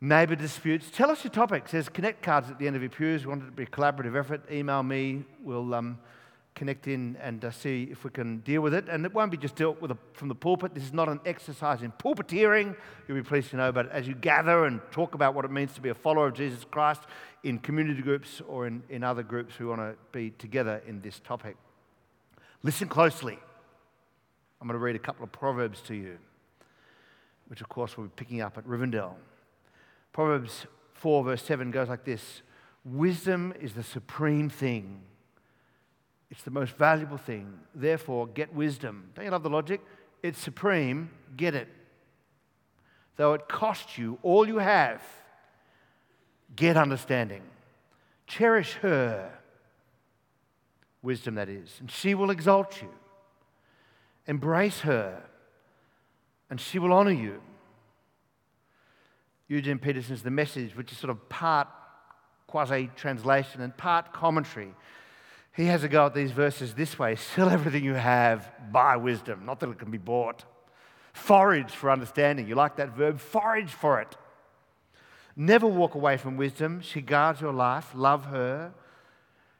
neighbour 0.00 0.36
disputes. 0.36 0.90
Tell 0.90 1.10
us 1.10 1.22
your 1.22 1.32
topics. 1.32 1.72
There's 1.72 1.90
connect 1.90 2.22
cards 2.22 2.50
at 2.50 2.58
the 2.58 2.66
end 2.66 2.76
of 2.76 2.82
your 2.82 2.90
pews. 2.90 3.26
We 3.26 3.28
want 3.28 3.42
it 3.42 3.46
to 3.46 3.52
be 3.52 3.64
a 3.64 3.66
collaborative 3.66 4.18
effort. 4.18 4.50
Email 4.50 4.82
me. 4.82 5.24
We'll 5.42 5.74
um, 5.74 5.98
connect 6.54 6.88
in 6.88 7.16
and 7.22 7.44
uh, 7.44 7.50
see 7.50 7.88
if 7.90 8.04
we 8.04 8.10
can 8.10 8.38
deal 8.40 8.60
with 8.60 8.74
it. 8.74 8.88
And 8.88 9.04
it 9.04 9.14
won't 9.14 9.30
be 9.30 9.36
just 9.36 9.56
dealt 9.56 9.80
with 9.80 9.90
a, 9.90 9.98
from 10.12 10.28
the 10.28 10.34
pulpit. 10.34 10.74
This 10.74 10.84
is 10.84 10.92
not 10.92 11.08
an 11.08 11.20
exercise 11.24 11.82
in 11.82 11.92
pulpiteering, 11.92 12.76
you'll 13.06 13.16
be 13.16 13.22
pleased 13.22 13.50
to 13.50 13.56
know. 13.56 13.72
But 13.72 13.90
as 13.90 14.06
you 14.06 14.14
gather 14.14 14.64
and 14.64 14.80
talk 14.90 15.14
about 15.14 15.34
what 15.34 15.44
it 15.44 15.50
means 15.50 15.72
to 15.74 15.80
be 15.80 15.88
a 15.88 15.94
follower 15.94 16.28
of 16.28 16.34
Jesus 16.34 16.64
Christ 16.64 17.02
in 17.44 17.58
community 17.58 18.02
groups 18.02 18.42
or 18.46 18.66
in, 18.66 18.82
in 18.88 19.02
other 19.02 19.22
groups, 19.22 19.58
we 19.58 19.66
want 19.66 19.80
to 19.80 19.96
be 20.12 20.30
together 20.30 20.82
in 20.86 21.00
this 21.00 21.20
topic. 21.20 21.56
Listen 22.62 22.88
closely. 22.88 23.38
I'm 24.60 24.68
going 24.68 24.78
to 24.78 24.84
read 24.84 24.96
a 24.96 25.00
couple 25.00 25.24
of 25.24 25.32
Proverbs 25.32 25.80
to 25.82 25.94
you, 25.94 26.18
which, 27.48 27.62
of 27.62 27.68
course, 27.70 27.96
we'll 27.96 28.08
be 28.08 28.12
picking 28.14 28.42
up 28.42 28.58
at 28.58 28.66
Rivendell. 28.66 29.14
Proverbs 30.12 30.66
4, 30.94 31.24
verse 31.24 31.42
7 31.42 31.70
goes 31.70 31.88
like 31.88 32.04
this 32.04 32.42
Wisdom 32.84 33.54
is 33.60 33.72
the 33.74 33.82
supreme 33.82 34.50
thing 34.50 35.00
it's 36.30 36.42
the 36.42 36.50
most 36.50 36.76
valuable 36.76 37.16
thing. 37.16 37.52
Therefore, 37.74 38.26
get 38.26 38.54
wisdom. 38.54 39.10
Don't 39.14 39.24
you 39.24 39.30
love 39.30 39.42
the 39.42 39.50
logic? 39.50 39.80
It's 40.22 40.38
supreme. 40.38 41.10
Get 41.36 41.54
it. 41.54 41.68
Though 43.16 43.34
it 43.34 43.48
costs 43.48 43.98
you 43.98 44.18
all 44.22 44.46
you 44.46 44.58
have, 44.58 45.02
get 46.54 46.76
understanding. 46.76 47.42
Cherish 48.26 48.74
her. 48.74 49.32
Wisdom, 51.02 51.34
that 51.34 51.48
is. 51.48 51.76
And 51.80 51.90
she 51.90 52.14
will 52.14 52.30
exalt 52.30 52.80
you. 52.80 52.90
Embrace 54.26 54.80
her, 54.80 55.22
and 56.48 56.60
she 56.60 56.78
will 56.78 56.92
honor 56.92 57.10
you. 57.10 57.40
Eugene 59.48 59.78
Peterson's 59.78 60.22
The 60.22 60.30
Message, 60.30 60.76
which 60.76 60.92
is 60.92 60.98
sort 60.98 61.10
of 61.10 61.28
part 61.28 61.66
quasi 62.46 62.90
translation 62.94 63.60
and 63.62 63.76
part 63.76 64.12
commentary 64.12 64.74
he 65.60 65.66
has 65.66 65.84
a 65.84 65.88
go 65.88 66.06
at 66.06 66.14
these 66.14 66.32
verses 66.32 66.74
this 66.74 66.98
way 66.98 67.16
sell 67.16 67.50
everything 67.50 67.84
you 67.84 67.94
have, 67.94 68.50
buy 68.72 68.96
wisdom. 68.96 69.44
Not 69.44 69.60
that 69.60 69.68
it 69.68 69.78
can 69.78 69.90
be 69.90 69.98
bought. 69.98 70.44
Forage 71.12 71.72
for 71.72 71.90
understanding. 71.90 72.46
You 72.46 72.54
like 72.54 72.76
that 72.76 72.96
verb? 72.96 73.20
Forage 73.20 73.70
for 73.70 74.00
it. 74.00 74.16
Never 75.36 75.66
walk 75.66 75.94
away 75.94 76.16
from 76.16 76.36
wisdom. 76.36 76.80
She 76.80 77.00
guards 77.00 77.40
your 77.40 77.52
life. 77.52 77.92
Love 77.94 78.26
her. 78.26 78.72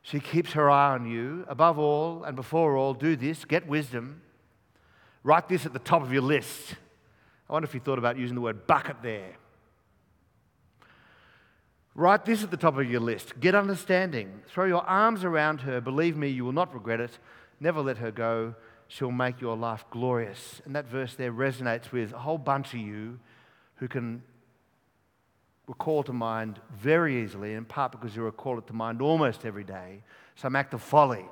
She 0.02 0.20
keeps 0.20 0.52
her 0.52 0.70
eye 0.70 0.94
on 0.94 1.06
you. 1.06 1.44
Above 1.48 1.78
all 1.78 2.24
and 2.24 2.34
before 2.34 2.76
all, 2.76 2.94
do 2.94 3.16
this 3.16 3.44
get 3.44 3.66
wisdom. 3.66 4.22
Write 5.22 5.48
this 5.48 5.66
at 5.66 5.72
the 5.72 5.78
top 5.78 6.02
of 6.02 6.12
your 6.12 6.22
list. 6.22 6.76
I 7.48 7.52
wonder 7.52 7.66
if 7.66 7.74
you 7.74 7.80
thought 7.80 7.98
about 7.98 8.16
using 8.16 8.36
the 8.36 8.40
word 8.40 8.66
bucket 8.66 8.96
there. 9.02 9.36
Write 11.94 12.24
this 12.24 12.42
at 12.42 12.50
the 12.50 12.56
top 12.56 12.78
of 12.78 12.90
your 12.90 13.00
list 13.00 13.38
get 13.40 13.54
understanding. 13.54 14.42
Throw 14.48 14.66
your 14.66 14.82
arms 14.82 15.24
around 15.24 15.62
her. 15.62 15.80
Believe 15.80 16.16
me, 16.16 16.28
you 16.28 16.44
will 16.44 16.52
not 16.52 16.72
regret 16.72 17.00
it. 17.00 17.18
Never 17.58 17.80
let 17.80 17.98
her 17.98 18.10
go. 18.10 18.54
She'll 18.88 19.12
make 19.12 19.40
your 19.40 19.56
life 19.56 19.84
glorious. 19.90 20.60
And 20.64 20.74
that 20.74 20.86
verse 20.86 21.14
there 21.14 21.32
resonates 21.32 21.92
with 21.92 22.12
a 22.12 22.18
whole 22.18 22.38
bunch 22.38 22.74
of 22.74 22.80
you 22.80 23.18
who 23.76 23.88
can 23.88 24.22
recall 25.66 26.02
to 26.02 26.12
mind 26.12 26.60
very 26.76 27.22
easily, 27.22 27.54
in 27.54 27.64
part 27.64 27.92
because 27.92 28.16
you 28.16 28.22
recall 28.22 28.58
it 28.58 28.66
to 28.66 28.72
mind 28.72 29.00
almost 29.00 29.44
every 29.44 29.62
day, 29.62 30.02
some 30.34 30.56
act 30.56 30.74
of 30.74 30.82
folly 30.82 31.24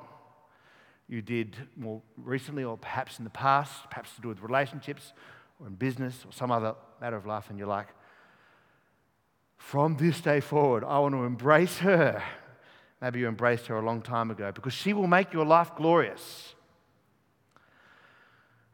you 1.09 1.23
did 1.23 1.55
more 1.75 2.01
recently 2.17 2.63
or 2.63 2.77
perhaps 2.77 3.17
in 3.17 3.23
the 3.23 3.31
past, 3.31 3.89
perhaps 3.89 4.13
to 4.15 4.21
do 4.21 4.27
with 4.27 4.41
relationships 4.41 5.11
or 5.59 5.67
in 5.67 5.73
business 5.73 6.23
or 6.25 6.31
some 6.31 6.51
other 6.51 6.75
matter 7.01 7.17
of 7.17 7.25
life, 7.25 7.49
and 7.49 7.57
you're 7.57 7.67
like, 7.67 7.87
from 9.59 9.97
this 9.97 10.19
day 10.19 10.39
forward, 10.39 10.83
I 10.83 10.97
want 10.99 11.13
to 11.13 11.25
embrace 11.25 11.77
her. 11.79 12.23
Maybe 13.01 13.19
you 13.19 13.27
embraced 13.27 13.67
her 13.67 13.77
a 13.77 13.85
long 13.85 14.01
time 14.01 14.31
ago 14.31 14.51
because 14.51 14.73
she 14.73 14.93
will 14.93 15.05
make 15.05 15.31
your 15.31 15.45
life 15.45 15.75
glorious. 15.75 16.55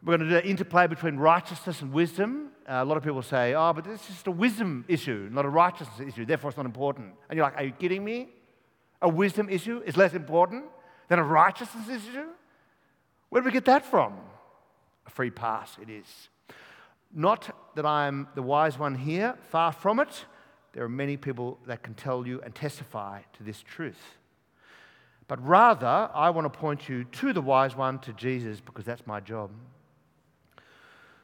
We're 0.02 0.18
going 0.18 0.30
to 0.30 0.36
do 0.36 0.38
an 0.38 0.50
interplay 0.50 0.88
between 0.88 1.18
righteousness 1.18 1.82
and 1.82 1.92
wisdom. 1.92 2.50
Uh, 2.68 2.76
a 2.76 2.86
lot 2.86 2.96
of 2.96 3.04
people 3.04 3.22
say, 3.24 3.56
oh, 3.56 3.74
but 3.74 3.84
this 3.84 4.00
is 4.02 4.08
just 4.08 4.28
a 4.28 4.32
wisdom 4.32 4.86
issue, 4.88 5.28
not 5.32 5.44
a 5.44 5.50
righteousness 5.50 6.08
issue, 6.08 6.26
therefore 6.26 6.52
it's 6.52 6.58
not 6.58 6.66
important. 6.66 7.14
And 7.30 7.36
you're 7.36 7.46
like, 7.46 7.58
are 7.58 7.64
you 7.64 7.72
kidding 7.72 8.06
me? 8.06 8.30
A 9.02 9.10
wisdom 9.10 9.50
issue 9.50 9.82
is 9.86 9.98
less 9.98 10.14
important 10.14 10.66
than 11.10 11.20
a 11.20 11.24
righteousness 11.24 11.90
issue? 11.90 12.28
Where 13.30 13.42
did 13.42 13.46
we 13.48 13.52
get 13.52 13.66
that 13.66 13.86
from? 13.86 14.14
A 15.08 15.10
free 15.10 15.32
pass, 15.32 15.76
it 15.82 15.90
is. 15.90 16.06
Not 17.14 17.74
that 17.76 17.86
I'm 17.86 18.28
the 18.36 18.42
wise 18.42 18.78
one 18.80 18.96
here, 18.96 19.36
far 19.50 19.72
from 19.72 20.00
it. 20.00 20.26
There 20.76 20.84
are 20.84 20.90
many 20.90 21.16
people 21.16 21.58
that 21.68 21.84
can 21.84 21.94
tell 21.94 22.28
you 22.28 22.42
and 22.42 22.54
testify 22.54 23.22
to 23.38 23.44
this 23.44 23.64
truth. 23.64 24.18
But 25.30 25.44
rather, 25.48 26.10
I 26.14 26.30
want 26.32 26.52
to 26.52 26.60
point 26.60 26.90
you 26.90 27.06
to 27.06 27.32
the 27.32 27.42
wise 27.42 27.78
one, 27.78 28.00
to 28.00 28.12
Jesus, 28.12 28.60
because 28.60 28.84
that's 28.84 29.08
my 29.08 29.22
job. 29.22 29.52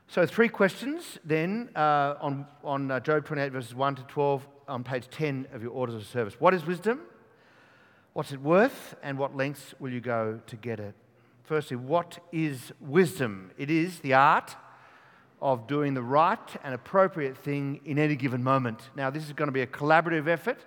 So, 0.08 0.26
three 0.26 0.48
questions 0.48 1.20
then 1.26 1.70
uh, 1.76 2.16
on, 2.22 2.46
on 2.64 2.92
uh, 2.92 3.02
Job 3.02 3.26
28, 3.26 3.52
verses 3.52 3.76
1 3.76 3.96
to 3.96 4.04
12, 4.04 4.48
on 4.70 4.84
page 4.86 5.10
10 5.12 5.48
of 5.54 5.62
your 5.62 5.72
orders 5.72 5.96
of 5.96 6.06
service. 6.06 6.40
What 6.40 6.54
is 6.54 6.66
wisdom? 6.66 7.02
What's 8.14 8.32
it 8.32 8.42
worth? 8.42 8.96
And 9.04 9.18
what 9.18 9.36
lengths 9.36 9.74
will 9.80 9.92
you 9.92 10.02
go 10.02 10.40
to 10.48 10.56
get 10.56 10.80
it? 10.80 10.96
Firstly, 11.44 11.76
what 11.76 12.20
is 12.32 12.72
wisdom? 12.80 13.52
It 13.58 13.70
is 13.70 14.00
the 14.00 14.14
art 14.14 14.56
of 15.42 15.66
doing 15.66 15.94
the 15.94 16.04
right 16.04 16.40
and 16.64 16.74
appropriate 16.74 17.36
thing 17.36 17.80
in 17.86 17.98
any 17.98 18.16
given 18.16 18.44
moment. 18.44 18.90
Now, 18.96 19.10
this 19.10 19.26
is 19.26 19.34
going 19.34 19.48
to 19.48 19.54
be 19.54 19.62
a 19.62 19.68
collaborative 19.68 20.28
effort. 20.28 20.60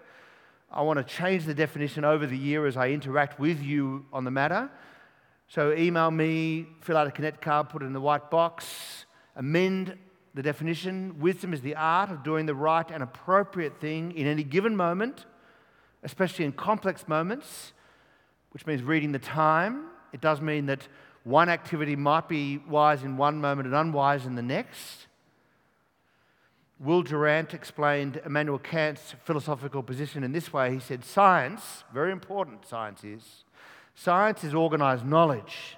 I 0.71 0.83
want 0.83 0.99
to 0.99 1.05
change 1.05 1.45
the 1.45 1.55
definition 1.55 2.05
over 2.05 2.27
the 2.27 2.37
year 2.37 2.67
as 2.67 2.77
I 2.77 2.89
interact 2.89 3.39
with 3.39 3.63
you 3.63 4.05
on 4.13 4.25
the 4.25 4.33
matter. 4.33 4.69
So, 5.47 5.73
email 5.73 6.11
me, 6.11 6.67
fill 6.81 6.97
out 6.97 7.07
a 7.07 7.13
Connect 7.13 7.41
card, 7.41 7.69
put 7.69 7.83
it 7.83 7.87
in 7.87 7.93
the 7.93 8.01
white 8.01 8.31
box, 8.31 9.07
amend 9.37 9.97
the 10.35 10.43
definition. 10.43 11.21
Wisdom 11.21 11.53
is 11.53 11.61
the 11.61 11.77
art 11.77 12.11
of 12.11 12.25
doing 12.25 12.47
the 12.47 12.55
right 12.55 12.91
and 12.91 13.03
appropriate 13.03 13.81
thing 13.81 14.11
in 14.13 14.27
any 14.27 14.43
given 14.43 14.75
moment, 14.75 15.27
especially 16.03 16.45
in 16.45 16.53
complex 16.53 17.07
moments, 17.07 17.73
which 18.51 18.67
means 18.67 18.83
reading 18.83 19.13
the 19.13 19.21
time. 19.21 19.87
It 20.13 20.21
does 20.21 20.41
mean 20.41 20.67
that 20.67 20.89
one 21.25 21.49
activity 21.49 21.97
might 21.97 22.29
be 22.29 22.59
wise 22.69 23.03
in 23.03 23.17
one 23.17 23.41
moment 23.41 23.67
and 23.67 23.75
unwise 23.75 24.27
in 24.27 24.35
the 24.35 24.43
next. 24.43 25.07
Will 26.79 27.03
Durant 27.03 27.55
explained 27.55 28.21
Immanuel 28.27 28.59
Kant's 28.59 29.15
philosophical 29.25 29.83
position 29.83 30.23
in 30.23 30.33
this 30.33 30.53
way. 30.53 30.75
He 30.75 30.81
said, 30.81 31.03
Science, 31.03 31.85
very 31.95 32.13
important, 32.13 32.67
science 32.67 33.03
is, 33.05 33.45
science 33.95 34.45
is 34.45 34.55
organized 34.55 35.07
knowledge, 35.07 35.77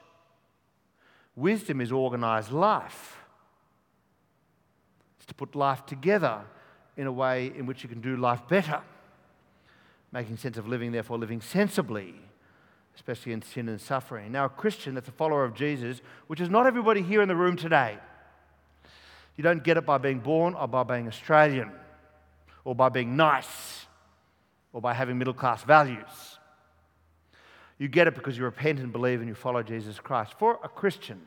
wisdom 1.36 1.80
is 1.80 1.92
organized 1.92 2.50
life. 2.50 3.18
It's 5.18 5.26
to 5.26 5.34
put 5.34 5.54
life 5.54 5.86
together 5.86 6.40
in 6.96 7.06
a 7.06 7.12
way 7.12 7.52
in 7.54 7.66
which 7.66 7.84
you 7.84 7.88
can 7.88 8.00
do 8.00 8.16
life 8.16 8.40
better, 8.48 8.80
making 10.10 10.38
sense 10.38 10.56
of 10.56 10.66
living, 10.66 10.90
therefore, 10.90 11.18
living 11.18 11.40
sensibly 11.40 12.16
especially 12.96 13.32
in 13.32 13.42
sin 13.42 13.68
and 13.68 13.80
suffering. 13.80 14.32
Now, 14.32 14.46
a 14.46 14.48
Christian 14.48 14.94
that's 14.94 15.08
a 15.08 15.12
follower 15.12 15.44
of 15.44 15.54
Jesus, 15.54 16.00
which 16.26 16.40
is 16.40 16.48
not 16.48 16.66
everybody 16.66 17.02
here 17.02 17.22
in 17.22 17.28
the 17.28 17.36
room 17.36 17.56
today, 17.56 17.98
you 19.36 19.44
don't 19.44 19.62
get 19.62 19.76
it 19.76 19.84
by 19.84 19.98
being 19.98 20.18
born 20.18 20.54
or 20.54 20.66
by 20.66 20.82
being 20.82 21.06
Australian 21.06 21.70
or 22.64 22.74
by 22.74 22.88
being 22.88 23.16
nice 23.16 23.84
or 24.72 24.80
by 24.80 24.94
having 24.94 25.18
middle 25.18 25.34
class 25.34 25.62
values. 25.62 26.38
You 27.78 27.88
get 27.88 28.06
it 28.06 28.14
because 28.14 28.38
you 28.38 28.44
repent 28.44 28.78
and 28.78 28.90
believe 28.90 29.20
and 29.20 29.28
you 29.28 29.34
follow 29.34 29.62
Jesus 29.62 30.00
Christ. 30.00 30.34
For 30.38 30.58
a 30.64 30.68
Christian, 30.68 31.20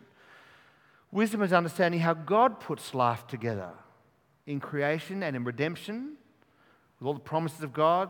wisdom 1.11 1.43
is 1.43 1.53
understanding 1.53 1.99
how 1.99 2.15
God 2.15 2.59
puts 2.59 2.95
life 2.95 3.27
together 3.27 3.69
in 4.47 4.59
creation 4.59 5.21
and 5.21 5.35
in 5.35 5.43
redemption, 5.43 6.13
with 6.99 7.05
all 7.05 7.13
the 7.13 7.19
promises 7.19 7.61
of 7.61 7.71
God 7.71 8.09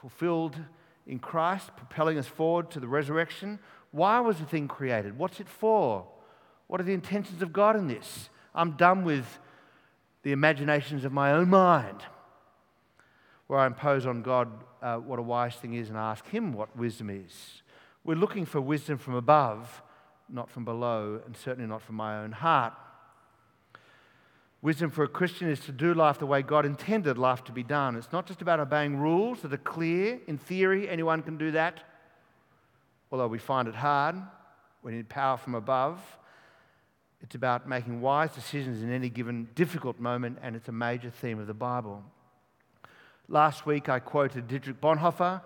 fulfilled 0.00 0.56
in 1.06 1.18
Christ, 1.18 1.70
propelling 1.76 2.18
us 2.18 2.26
forward 2.26 2.70
to 2.72 2.80
the 2.80 2.88
resurrection, 2.88 3.58
Why 3.90 4.20
was 4.20 4.38
the 4.38 4.44
thing 4.44 4.68
created? 4.68 5.18
What's 5.18 5.40
it 5.40 5.48
for? 5.48 6.06
What 6.66 6.80
are 6.80 6.84
the 6.84 6.94
intentions 6.94 7.42
of 7.42 7.52
God 7.52 7.76
in 7.76 7.88
this? 7.88 8.30
I'm 8.54 8.72
done 8.72 9.04
with 9.04 9.38
the 10.22 10.32
imaginations 10.32 11.04
of 11.04 11.12
my 11.12 11.32
own 11.32 11.48
mind, 11.48 12.02
where 13.46 13.58
I 13.58 13.66
impose 13.66 14.06
on 14.06 14.22
God 14.22 14.48
uh, 14.82 14.96
what 14.96 15.18
a 15.18 15.22
wise 15.22 15.56
thing 15.56 15.74
is 15.74 15.88
and 15.88 15.98
ask 15.98 16.26
Him 16.28 16.52
what 16.52 16.76
wisdom 16.76 17.10
is. 17.10 17.62
We're 18.04 18.14
looking 18.14 18.46
for 18.46 18.60
wisdom 18.60 18.98
from 18.98 19.14
above, 19.14 19.82
not 20.28 20.50
from 20.50 20.64
below, 20.64 21.20
and 21.26 21.36
certainly 21.36 21.68
not 21.68 21.82
from 21.82 21.96
my 21.96 22.22
own 22.22 22.32
heart. 22.32 22.72
Wisdom 24.62 24.90
for 24.90 25.04
a 25.04 25.08
Christian 25.08 25.48
is 25.48 25.60
to 25.60 25.72
do 25.72 25.94
life 25.94 26.18
the 26.18 26.26
way 26.26 26.42
God 26.42 26.66
intended 26.66 27.16
life 27.16 27.42
to 27.44 27.52
be 27.52 27.62
done. 27.62 27.96
It's 27.96 28.12
not 28.12 28.26
just 28.26 28.42
about 28.42 28.60
obeying 28.60 28.98
rules 28.98 29.40
that 29.40 29.54
are 29.54 29.58
clear. 29.58 30.20
In 30.26 30.36
theory, 30.36 30.86
anyone 30.86 31.22
can 31.22 31.38
do 31.38 31.52
that, 31.52 31.80
although 33.10 33.28
we 33.28 33.38
find 33.38 33.68
it 33.68 33.74
hard. 33.74 34.16
We 34.82 34.92
need 34.92 35.08
power 35.08 35.38
from 35.38 35.54
above. 35.54 35.98
It's 37.22 37.34
about 37.34 37.66
making 37.66 38.02
wise 38.02 38.34
decisions 38.34 38.82
in 38.82 38.92
any 38.92 39.08
given 39.08 39.48
difficult 39.54 39.98
moment, 39.98 40.38
and 40.42 40.54
it's 40.54 40.68
a 40.68 40.72
major 40.72 41.10
theme 41.10 41.38
of 41.38 41.46
the 41.46 41.54
Bible. 41.54 42.02
Last 43.28 43.64
week, 43.64 43.88
I 43.88 43.98
quoted 43.98 44.46
Dietrich 44.46 44.80
Bonhoeffer. 44.80 45.40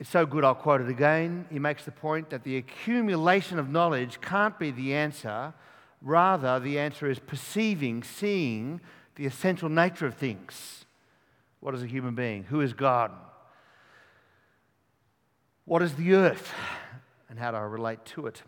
It's 0.00 0.10
so 0.10 0.26
good, 0.26 0.44
I'll 0.44 0.54
quote 0.54 0.80
it 0.80 0.88
again. 0.88 1.46
He 1.50 1.58
makes 1.58 1.84
the 1.84 1.90
point 1.92 2.30
that 2.30 2.42
the 2.44 2.56
accumulation 2.56 3.58
of 3.58 3.68
knowledge 3.68 4.20
can't 4.20 4.58
be 4.58 4.70
the 4.70 4.94
answer 4.94 5.52
Rather, 6.00 6.60
the 6.60 6.78
answer 6.78 7.10
is 7.10 7.18
perceiving, 7.18 8.02
seeing 8.02 8.80
the 9.16 9.26
essential 9.26 9.68
nature 9.68 10.06
of 10.06 10.14
things. 10.14 10.84
What 11.60 11.74
is 11.74 11.82
a 11.82 11.86
human 11.86 12.14
being? 12.14 12.44
Who 12.44 12.60
is 12.60 12.72
God? 12.72 13.10
What 15.64 15.82
is 15.82 15.94
the 15.94 16.14
earth? 16.14 16.52
And 17.28 17.38
how 17.38 17.50
do 17.50 17.56
I 17.56 17.62
relate 17.62 18.04
to 18.06 18.26
it? 18.26 18.42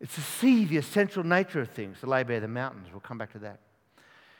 It's 0.00 0.14
to 0.16 0.20
see 0.20 0.64
the 0.64 0.76
essential 0.76 1.24
nature 1.24 1.60
of 1.60 1.70
things, 1.70 2.00
to 2.00 2.06
lay 2.06 2.22
bare 2.22 2.40
the 2.40 2.48
mountains. 2.48 2.88
We'll 2.90 3.00
come 3.00 3.16
back 3.16 3.32
to 3.32 3.38
that. 3.38 3.60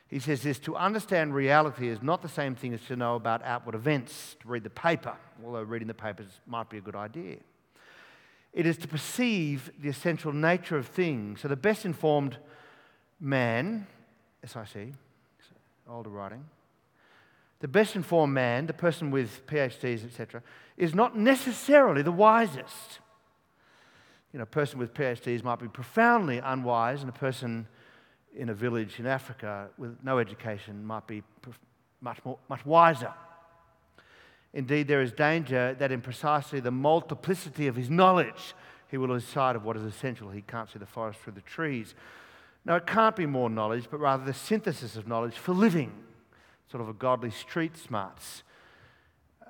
He 0.09 0.19
says 0.19 0.43
this 0.43 0.59
to 0.61 0.77
understand 0.77 1.35
reality 1.35 1.89
is 1.89 2.03
not 2.03 2.23
the 2.23 2.29
same 2.29 2.55
thing 2.55 2.75
as 2.75 2.83
to 2.83 2.97
know 2.97 3.17
about 3.17 3.43
outward 3.43 3.75
events, 3.75 4.37
to 4.41 4.49
read 4.49 4.65
the 4.65 4.71
paper, 4.71 5.17
although 5.45 5.63
reading 5.63 5.89
the 5.89 5.95
papers 5.95 6.29
might 6.47 6.69
be 6.69 6.79
a 6.79 6.81
good 6.81 6.95
idea. 6.95 7.39
It 8.57 8.65
is 8.65 8.79
to 8.79 8.89
perceive 8.89 9.71
the 9.79 9.91
essential 9.91 10.33
nature 10.33 10.79
of 10.79 10.87
things. 10.87 11.43
So 11.43 11.49
the 11.49 11.57
best 11.57 11.85
informed 11.85 12.39
man, 13.21 13.87
SIC, 14.47 14.95
older 15.87 16.09
writing, 16.09 16.43
the 17.61 17.69
best 17.69 17.97
informed 17.97 18.33
man, 18.33 18.67
the 18.67 18.73
person 18.73 19.11
with 19.11 19.47
PhDs, 19.47 20.07
etc., 20.07 20.43
is 20.79 20.95
not 20.95 21.19
necessarily 21.19 22.01
the 22.01 22.11
wisest. 22.11 23.01
You 24.33 24.39
know, 24.39 24.45
a 24.45 24.47
person 24.47 24.79
with 24.79 24.95
PhDs 24.95 25.45
might 25.45 25.59
be 25.59 25.69
profoundly 25.69 26.39
unwise, 26.39 27.03
and 27.03 27.11
a 27.11 27.19
person 27.19 27.69
in 28.35 28.49
a 28.49 28.55
village 28.55 28.99
in 28.99 29.07
Africa 29.07 29.69
with 29.77 29.99
no 30.03 30.19
education 30.19 30.83
might 30.83 31.07
be 31.07 31.23
much, 32.01 32.25
more, 32.25 32.39
much 32.49 32.65
wiser. 32.65 33.13
Indeed, 34.53 34.89
there 34.89 35.03
is 35.03 35.13
danger 35.13 35.75
that 35.79 35.93
in 35.93 36.01
precisely 36.01 36.61
the 36.61 36.71
multiplicity 36.71 37.67
of 37.67 37.77
his 37.77 37.91
knowledge, 37.91 38.55
he 38.89 38.97
will 38.97 39.09
lose 39.09 39.25
sight 39.25 39.57
of 39.57 39.65
what 39.65 39.77
is 39.77 39.83
essential. 39.83 40.31
He 40.31 40.43
can't 40.43 40.71
see 40.71 40.79
the 40.79 40.87
forest 40.87 41.21
through 41.21 41.35
the 41.35 41.41
trees. 41.43 41.95
Now, 42.65 42.77
it 42.77 42.87
can't 42.87 43.15
be 43.15 43.27
more 43.27 43.51
knowledge, 43.51 43.87
but 43.91 43.99
rather 43.99 44.25
the 44.25 44.35
synthesis 44.35 44.97
of 44.97 45.07
knowledge 45.07 45.35
for 45.35 45.53
living, 45.53 45.93
sort 46.71 46.81
of 46.81 46.89
a 46.89 46.93
godly 46.93 47.31
street 47.31 47.77
smarts. 47.77 48.43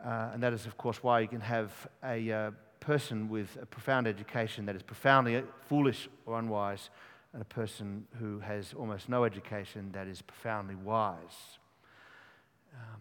Uh, 0.05 0.31
and 0.35 0.43
that 0.43 0.53
is, 0.53 0.67
of 0.67 0.77
course, 0.77 1.03
why 1.03 1.21
you 1.21 1.29
can 1.29 1.41
have 1.41 1.73
a 2.05 2.31
uh, 2.31 2.51
person 2.81 3.29
with 3.29 3.57
a 3.61 3.67
profound 3.67 4.07
education 4.07 4.67
that 4.67 4.77
is 4.77 4.83
profoundly 4.83 5.43
foolish 5.69 6.09
or 6.27 6.39
unwise, 6.39 6.91
and 7.33 7.43
a 7.43 7.47
person 7.47 8.07
who 8.19 8.39
has 8.41 8.75
almost 8.75 9.09
no 9.09 9.25
education 9.25 9.91
that 9.93 10.07
is 10.07 10.23
profoundly 10.23 10.75
wise. 10.75 11.59
Um, 12.75 13.01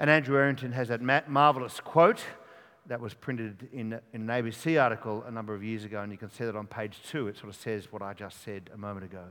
and 0.00 0.08
Andrew 0.08 0.38
Errington 0.38 0.72
has 0.72 0.88
that 0.88 1.28
marvelous 1.28 1.78
quote 1.78 2.24
that 2.86 3.02
was 3.02 3.12
printed 3.12 3.68
in, 3.70 4.00
in, 4.14 4.30
an 4.30 4.42
ABC 4.42 4.82
article 4.82 5.22
a 5.28 5.30
number 5.30 5.54
of 5.54 5.62
years 5.62 5.84
ago, 5.84 6.00
and 6.00 6.10
you 6.10 6.16
can 6.16 6.30
see 6.30 6.42
that 6.42 6.56
on 6.56 6.66
page 6.66 6.96
two. 7.06 7.28
It 7.28 7.36
sort 7.36 7.50
of 7.50 7.54
says 7.54 7.92
what 7.92 8.00
I 8.00 8.14
just 8.14 8.42
said 8.42 8.70
a 8.72 8.78
moment 8.78 9.04
ago. 9.04 9.24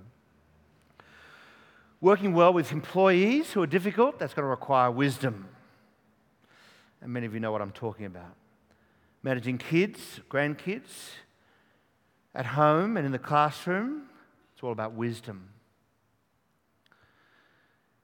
Working 2.01 2.35
well 2.35 2.53
with 2.53 2.71
employees 2.71 3.51
who 3.51 3.63
are 3.63 3.67
difficult, 3.67 4.19
that's 4.19 4.35
going 4.35 4.43
to 4.43 4.49
require 4.49 4.91
wisdom. 4.91 5.47
And 7.01 7.11
many 7.11 7.25
of 7.25 7.33
you 7.33 7.39
know 7.39 7.51
what 7.51 7.63
I'm 7.63 7.71
talking 7.71 8.05
about. 8.05 8.35
Managing 9.23 9.57
kids, 9.57 10.19
grandkids, 10.29 11.13
at 12.35 12.45
home 12.45 12.95
and 12.95 13.07
in 13.07 13.11
the 13.11 13.17
classroom, 13.17 14.03
it's 14.53 14.63
all 14.63 14.71
about 14.71 14.93
wisdom. 14.93 15.49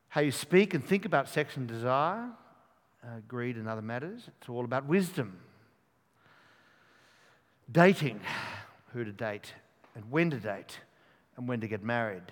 How 0.08 0.21
you 0.21 0.32
speak 0.32 0.73
and 0.73 0.84
think 0.84 1.06
about 1.06 1.30
sex 1.30 1.58
and 1.58 1.67
desire, 1.67 2.32
uh, 3.06 3.20
greed 3.28 3.56
and 3.56 3.68
other 3.68 3.82
matters. 3.82 4.24
It's 4.39 4.50
all 4.50 4.65
about 4.65 4.86
wisdom. 4.86 5.38
Dating, 7.72 8.20
who 8.94 9.04
to 9.04 9.12
date, 9.12 9.54
and 9.96 10.10
when 10.12 10.30
to 10.32 10.38
date, 10.38 10.80
and 11.38 11.48
when 11.48 11.62
to 11.62 11.68
get 11.68 11.84
married. 11.84 12.24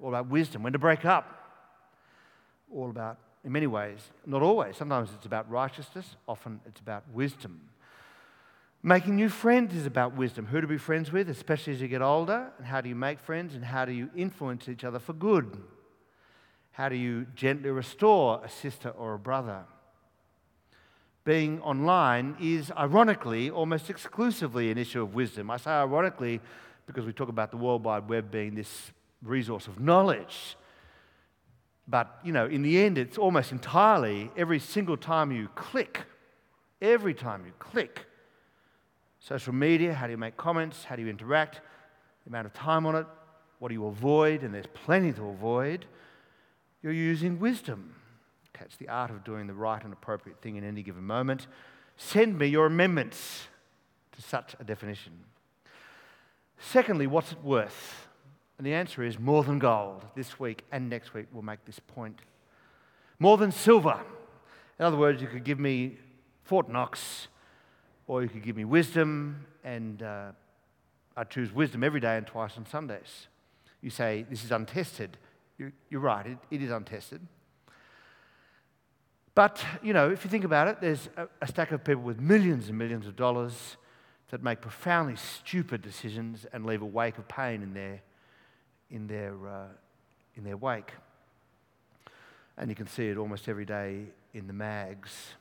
All 0.00 0.08
about 0.08 0.28
wisdom, 0.28 0.62
when 0.62 0.72
to 0.72 0.78
break 0.78 1.04
up. 1.04 1.38
All 2.74 2.90
about, 2.90 3.18
in 3.44 3.52
many 3.52 3.66
ways, 3.66 4.00
not 4.26 4.42
always, 4.42 4.76
sometimes 4.76 5.10
it's 5.14 5.26
about 5.26 5.50
righteousness, 5.50 6.16
often 6.26 6.60
it's 6.66 6.80
about 6.80 7.04
wisdom. 7.12 7.68
Making 8.82 9.16
new 9.16 9.28
friends 9.28 9.74
is 9.74 9.86
about 9.86 10.16
wisdom. 10.16 10.46
Who 10.46 10.60
to 10.60 10.66
be 10.66 10.76
friends 10.76 11.12
with, 11.12 11.28
especially 11.28 11.74
as 11.74 11.80
you 11.80 11.88
get 11.88 12.02
older, 12.02 12.50
and 12.58 12.66
how 12.66 12.80
do 12.80 12.88
you 12.88 12.96
make 12.96 13.20
friends, 13.20 13.54
and 13.54 13.64
how 13.64 13.84
do 13.84 13.92
you 13.92 14.10
influence 14.16 14.68
each 14.68 14.82
other 14.82 14.98
for 14.98 15.12
good? 15.12 15.56
How 16.72 16.88
do 16.88 16.96
you 16.96 17.26
gently 17.36 17.70
restore 17.70 18.42
a 18.44 18.48
sister 18.48 18.88
or 18.90 19.14
a 19.14 19.18
brother? 19.18 19.64
Being 21.24 21.60
online 21.60 22.36
is 22.40 22.72
ironically 22.72 23.50
almost 23.50 23.90
exclusively 23.90 24.70
an 24.70 24.78
issue 24.78 25.02
of 25.02 25.14
wisdom. 25.14 25.50
I 25.50 25.56
say 25.56 25.70
ironically 25.70 26.40
because 26.86 27.06
we 27.06 27.12
talk 27.12 27.28
about 27.28 27.50
the 27.50 27.56
World 27.56 27.84
Wide 27.84 28.08
Web 28.08 28.30
being 28.30 28.54
this 28.54 28.90
resource 29.22 29.68
of 29.68 29.78
knowledge. 29.78 30.56
But, 31.86 32.18
you 32.24 32.32
know, 32.32 32.46
in 32.46 32.62
the 32.62 32.82
end, 32.82 32.98
it's 32.98 33.18
almost 33.18 33.52
entirely 33.52 34.30
every 34.36 34.58
single 34.58 34.96
time 34.96 35.30
you 35.32 35.48
click, 35.54 36.02
every 36.80 37.14
time 37.14 37.44
you 37.46 37.52
click. 37.58 38.06
Social 39.20 39.52
media, 39.52 39.94
how 39.94 40.06
do 40.06 40.12
you 40.12 40.18
make 40.18 40.36
comments? 40.36 40.84
How 40.84 40.96
do 40.96 41.02
you 41.02 41.08
interact? 41.08 41.60
The 42.24 42.30
amount 42.30 42.46
of 42.46 42.52
time 42.52 42.86
on 42.86 42.96
it? 42.96 43.06
What 43.60 43.68
do 43.68 43.74
you 43.74 43.86
avoid? 43.86 44.42
And 44.42 44.52
there's 44.52 44.66
plenty 44.74 45.12
to 45.12 45.28
avoid. 45.28 45.86
You're 46.82 46.92
using 46.92 47.38
wisdom. 47.38 47.94
It's 48.64 48.76
the 48.76 48.88
art 48.88 49.10
of 49.10 49.24
doing 49.24 49.46
the 49.46 49.54
right 49.54 49.82
and 49.82 49.92
appropriate 49.92 50.40
thing 50.40 50.56
in 50.56 50.64
any 50.64 50.82
given 50.82 51.04
moment. 51.04 51.46
Send 51.96 52.38
me 52.38 52.46
your 52.46 52.66
amendments 52.66 53.48
to 54.12 54.22
such 54.22 54.54
a 54.58 54.64
definition. 54.64 55.12
Secondly, 56.58 57.06
what's 57.06 57.32
it 57.32 57.42
worth? 57.42 58.08
And 58.58 58.66
the 58.66 58.74
answer 58.74 59.02
is 59.02 59.18
more 59.18 59.42
than 59.42 59.58
gold. 59.58 60.04
This 60.14 60.38
week 60.38 60.64
and 60.70 60.88
next 60.88 61.14
week 61.14 61.26
we'll 61.32 61.42
make 61.42 61.64
this 61.64 61.80
point. 61.80 62.20
More 63.18 63.36
than 63.36 63.50
silver. 63.50 64.00
In 64.78 64.84
other 64.84 64.96
words, 64.96 65.20
you 65.20 65.28
could 65.28 65.44
give 65.44 65.58
me 65.58 65.98
Fort 66.44 66.68
Knox, 66.68 67.28
or 68.06 68.22
you 68.22 68.28
could 68.28 68.42
give 68.42 68.56
me 68.56 68.64
wisdom, 68.64 69.46
and 69.64 70.02
uh, 70.02 70.32
I 71.16 71.24
choose 71.24 71.52
wisdom 71.52 71.84
every 71.84 72.00
day 72.00 72.16
and 72.16 72.26
twice 72.26 72.56
on 72.56 72.66
Sundays. 72.66 73.28
You 73.80 73.90
say, 73.90 74.26
This 74.28 74.44
is 74.44 74.50
untested. 74.50 75.18
You're, 75.58 75.72
you're 75.90 76.00
right, 76.00 76.26
it, 76.26 76.38
it 76.50 76.62
is 76.62 76.70
untested. 76.70 77.20
But, 79.34 79.64
you 79.82 79.92
know, 79.92 80.10
if 80.10 80.24
you 80.24 80.30
think 80.30 80.44
about 80.44 80.68
it, 80.68 80.80
there's 80.80 81.08
a, 81.16 81.26
a 81.40 81.46
stack 81.46 81.72
of 81.72 81.82
people 81.84 82.02
with 82.02 82.20
millions 82.20 82.68
and 82.68 82.76
millions 82.76 83.06
of 83.06 83.16
dollars 83.16 83.76
that 84.30 84.42
make 84.42 84.60
profoundly 84.60 85.16
stupid 85.16 85.82
decisions 85.82 86.46
and 86.52 86.66
leave 86.66 86.82
a 86.82 86.86
wake 86.86 87.18
of 87.18 87.28
pain 87.28 87.62
in 87.62 87.72
their, 87.72 88.00
in 88.90 89.06
their, 89.06 89.34
uh, 89.46 89.66
in 90.36 90.44
their 90.44 90.56
wake. 90.56 90.92
And 92.56 92.68
you 92.68 92.74
can 92.74 92.86
see 92.86 93.08
it 93.08 93.16
almost 93.16 93.48
every 93.48 93.64
day 93.64 94.04
in 94.34 94.46
the 94.46 94.52
mags, 94.52 95.34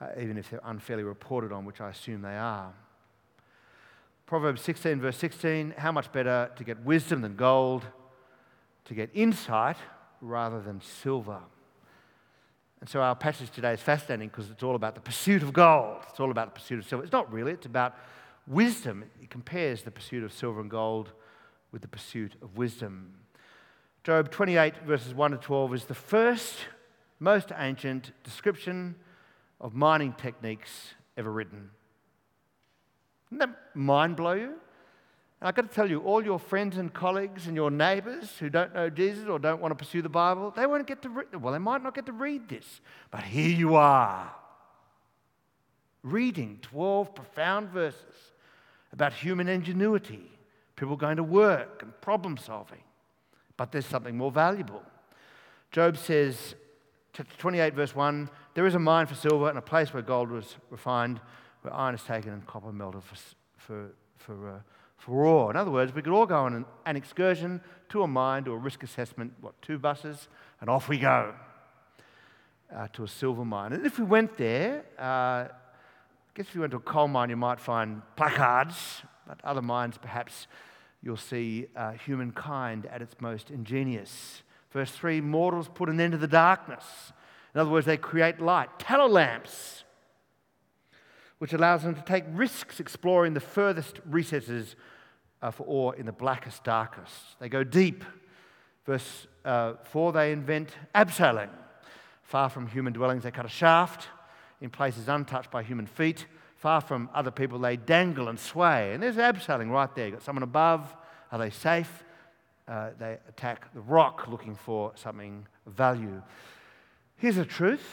uh, 0.00 0.08
even 0.20 0.36
if 0.36 0.50
they're 0.50 0.60
unfairly 0.64 1.02
reported 1.02 1.52
on, 1.52 1.64
which 1.64 1.80
I 1.80 1.90
assume 1.90 2.22
they 2.22 2.36
are. 2.36 2.72
Proverbs 4.26 4.62
16, 4.62 5.00
verse 5.00 5.16
16 5.16 5.74
How 5.76 5.92
much 5.92 6.10
better 6.12 6.50
to 6.56 6.64
get 6.64 6.80
wisdom 6.84 7.20
than 7.20 7.36
gold, 7.36 7.84
to 8.86 8.94
get 8.94 9.10
insight 9.12 9.76
rather 10.20 10.60
than 10.60 10.80
silver. 10.80 11.40
And 12.80 12.88
so 12.88 13.00
our 13.00 13.14
passage 13.14 13.50
today 13.50 13.72
is 13.72 13.80
fascinating 13.80 14.28
because 14.28 14.50
it's 14.50 14.62
all 14.62 14.74
about 14.74 14.94
the 14.94 15.00
pursuit 15.00 15.42
of 15.42 15.52
gold. 15.52 16.02
It's 16.10 16.20
all 16.20 16.30
about 16.30 16.54
the 16.54 16.60
pursuit 16.60 16.80
of 16.80 16.86
silver. 16.86 17.04
It's 17.04 17.12
not 17.12 17.32
really, 17.32 17.52
it's 17.52 17.66
about 17.66 17.96
wisdom. 18.46 19.04
It 19.22 19.30
compares 19.30 19.82
the 19.82 19.90
pursuit 19.90 20.22
of 20.22 20.32
silver 20.32 20.60
and 20.60 20.70
gold 20.70 21.12
with 21.72 21.82
the 21.82 21.88
pursuit 21.88 22.34
of 22.42 22.56
wisdom. 22.56 23.14
Job 24.04 24.30
28, 24.30 24.78
verses 24.86 25.14
1 25.14 25.30
to 25.30 25.36
12, 25.38 25.74
is 25.74 25.84
the 25.86 25.94
first, 25.94 26.54
most 27.20 27.52
ancient 27.56 28.12
description 28.22 28.96
of 29.60 29.74
mining 29.74 30.12
techniques 30.12 30.94
ever 31.16 31.32
written. 31.32 31.70
Doesn't 33.30 33.38
that 33.38 33.74
mind 33.74 34.16
blow 34.16 34.32
you? 34.32 34.54
I've 35.44 35.54
got 35.54 35.68
to 35.68 35.74
tell 35.74 35.90
you, 35.90 36.00
all 36.00 36.24
your 36.24 36.38
friends 36.38 36.78
and 36.78 36.92
colleagues 36.92 37.46
and 37.46 37.54
your 37.54 37.70
neighbours 37.70 38.38
who 38.38 38.48
don't 38.48 38.74
know 38.74 38.88
Jesus 38.88 39.28
or 39.28 39.38
don't 39.38 39.60
want 39.60 39.72
to 39.72 39.84
pursue 39.84 40.00
the 40.00 40.08
Bible, 40.08 40.54
they 40.56 40.64
won't 40.64 40.86
get 40.86 41.02
to 41.02 41.10
read, 41.10 41.36
well, 41.36 41.52
they 41.52 41.58
might 41.58 41.82
not 41.82 41.94
get 41.94 42.06
to 42.06 42.12
read 42.12 42.48
this, 42.48 42.80
but 43.10 43.22
here 43.22 43.54
you 43.54 43.74
are, 43.74 44.34
reading 46.02 46.58
12 46.62 47.14
profound 47.14 47.68
verses 47.68 48.32
about 48.90 49.12
human 49.12 49.46
ingenuity, 49.46 50.30
people 50.76 50.96
going 50.96 51.18
to 51.18 51.22
work 51.22 51.82
and 51.82 51.92
problem 52.00 52.38
solving. 52.38 52.82
But 53.58 53.70
there's 53.70 53.86
something 53.86 54.16
more 54.16 54.32
valuable. 54.32 54.82
Job 55.70 55.98
says, 55.98 56.54
chapter 57.12 57.36
28 57.36 57.74
verse 57.74 57.94
1, 57.94 58.30
there 58.54 58.66
is 58.66 58.74
a 58.74 58.78
mine 58.78 59.06
for 59.06 59.14
silver 59.14 59.50
and 59.50 59.58
a 59.58 59.62
place 59.62 59.92
where 59.92 60.02
gold 60.02 60.30
was 60.30 60.56
refined, 60.70 61.20
where 61.60 61.74
iron 61.74 61.94
is 61.94 62.02
taken 62.02 62.32
and 62.32 62.46
copper 62.46 62.72
melted 62.72 63.02
for, 63.04 63.16
for, 63.58 63.90
for, 64.16 64.50
uh, 64.50 64.58
for 65.04 65.26
ore. 65.26 65.50
In 65.50 65.56
other 65.56 65.70
words, 65.70 65.94
we 65.94 66.00
could 66.00 66.14
all 66.14 66.24
go 66.24 66.44
on 66.44 66.54
an, 66.54 66.64
an 66.86 66.96
excursion 66.96 67.60
to 67.90 68.02
a 68.02 68.06
mine, 68.06 68.44
to 68.44 68.52
a 68.52 68.56
risk 68.56 68.82
assessment, 68.82 69.34
what, 69.42 69.60
two 69.60 69.78
buses, 69.78 70.28
and 70.62 70.70
off 70.70 70.88
we 70.88 70.98
go 70.98 71.34
uh, 72.74 72.88
to 72.94 73.04
a 73.04 73.08
silver 73.08 73.44
mine. 73.44 73.74
And 73.74 73.84
if 73.84 73.98
we 73.98 74.04
went 74.06 74.38
there, 74.38 74.82
uh, 74.98 75.02
I 75.02 75.48
guess 76.34 76.46
if 76.46 76.54
you 76.54 76.62
went 76.62 76.70
to 76.70 76.78
a 76.78 76.80
coal 76.80 77.08
mine, 77.08 77.28
you 77.28 77.36
might 77.36 77.60
find 77.60 78.00
placards, 78.16 79.02
but 79.26 79.38
other 79.44 79.60
mines, 79.60 79.98
perhaps 80.00 80.46
you'll 81.02 81.18
see 81.18 81.66
uh, 81.76 81.92
humankind 81.92 82.86
at 82.86 83.02
its 83.02 83.14
most 83.20 83.50
ingenious. 83.50 84.42
Verse 84.70 84.90
3 84.90 85.20
mortals 85.20 85.68
put 85.72 85.90
an 85.90 86.00
end 86.00 86.12
to 86.12 86.18
the 86.18 86.26
darkness. 86.26 87.12
In 87.54 87.60
other 87.60 87.70
words, 87.70 87.84
they 87.84 87.98
create 87.98 88.40
light, 88.40 88.78
tallow 88.78 89.06
lamps, 89.06 89.84
which 91.38 91.52
allows 91.52 91.82
them 91.82 91.94
to 91.94 92.02
take 92.02 92.24
risks 92.32 92.80
exploring 92.80 93.34
the 93.34 93.40
furthest 93.40 94.00
recesses 94.08 94.76
uh, 95.44 95.50
for 95.50 95.64
ore 95.64 95.94
in 95.94 96.06
the 96.06 96.12
blackest, 96.12 96.64
darkest. 96.64 97.12
They 97.38 97.50
go 97.50 97.62
deep. 97.62 98.02
Verse 98.86 99.26
uh, 99.44 99.74
4 99.84 100.12
they 100.12 100.32
invent 100.32 100.70
abseiling. 100.94 101.50
Far 102.22 102.48
from 102.48 102.66
human 102.66 102.94
dwellings, 102.94 103.24
they 103.24 103.30
cut 103.30 103.44
a 103.44 103.50
shaft 103.50 104.08
in 104.62 104.70
places 104.70 105.06
untouched 105.06 105.50
by 105.50 105.62
human 105.62 105.84
feet. 105.84 106.24
Far 106.56 106.80
from 106.80 107.10
other 107.12 107.30
people, 107.30 107.58
they 107.58 107.76
dangle 107.76 108.28
and 108.28 108.40
sway. 108.40 108.94
And 108.94 109.02
there's 109.02 109.16
abseiling 109.16 109.70
right 109.70 109.94
there. 109.94 110.06
You've 110.06 110.14
got 110.14 110.22
someone 110.22 110.42
above. 110.42 110.96
Are 111.30 111.38
they 111.38 111.50
safe? 111.50 112.02
Uh, 112.66 112.90
they 112.98 113.18
attack 113.28 113.72
the 113.74 113.80
rock 113.82 114.26
looking 114.28 114.54
for 114.54 114.92
something 114.94 115.46
of 115.66 115.74
value. 115.74 116.22
Here's 117.16 117.36
the 117.36 117.44
truth 117.44 117.84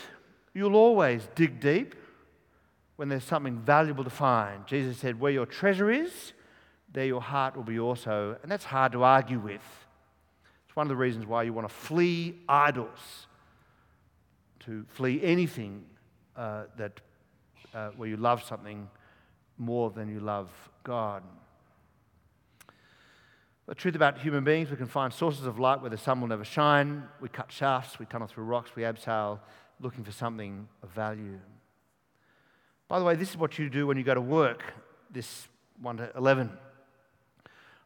you'll 0.53 0.77
always 0.77 1.27
dig 1.35 1.59
deep 1.59 1.95
when 2.95 3.09
there's 3.09 3.25
something 3.25 3.59
valuable 3.59 4.05
to 4.05 4.09
find. 4.09 4.65
Jesus 4.65 4.97
said, 4.97 5.19
Where 5.19 5.33
your 5.33 5.45
treasure 5.45 5.91
is, 5.91 6.31
there 6.93 7.05
your 7.05 7.21
heart 7.21 7.55
will 7.55 7.63
be 7.63 7.79
also. 7.79 8.37
And 8.41 8.51
that's 8.51 8.65
hard 8.65 8.91
to 8.93 9.03
argue 9.03 9.39
with. 9.39 9.61
It's 10.65 10.75
one 10.75 10.85
of 10.85 10.89
the 10.89 10.95
reasons 10.95 11.25
why 11.25 11.43
you 11.43 11.53
want 11.53 11.67
to 11.67 11.73
flee 11.73 12.35
idols, 12.47 13.27
to 14.61 14.85
flee 14.89 15.21
anything 15.23 15.83
uh, 16.35 16.63
that 16.77 17.01
uh, 17.73 17.89
where 17.97 18.07
you 18.07 18.17
love 18.17 18.43
something 18.43 18.89
more 19.57 19.89
than 19.89 20.09
you 20.09 20.19
love 20.19 20.49
God. 20.83 21.23
The 23.67 23.75
truth 23.75 23.95
about 23.95 24.17
human 24.17 24.43
beings, 24.43 24.69
we 24.69 24.75
can 24.75 24.87
find 24.87 25.13
sources 25.13 25.45
of 25.45 25.59
light 25.59 25.81
where 25.81 25.89
the 25.89 25.97
sun 25.97 26.19
will 26.19 26.27
never 26.27 26.43
shine. 26.43 27.03
We 27.21 27.29
cut 27.29 27.51
shafts, 27.51 27.99
we 27.99 28.05
tunnel 28.05 28.27
through 28.27 28.43
rocks, 28.45 28.71
we 28.75 28.83
abseil 28.83 29.39
looking 29.79 30.03
for 30.03 30.11
something 30.11 30.67
of 30.83 30.89
value. 30.89 31.39
By 32.87 32.99
the 32.99 33.05
way, 33.05 33.15
this 33.15 33.29
is 33.29 33.37
what 33.37 33.57
you 33.57 33.69
do 33.69 33.87
when 33.87 33.97
you 33.97 34.03
go 34.03 34.13
to 34.13 34.21
work, 34.21 34.63
this 35.09 35.47
1 35.81 35.97
to 35.97 36.11
11. 36.15 36.51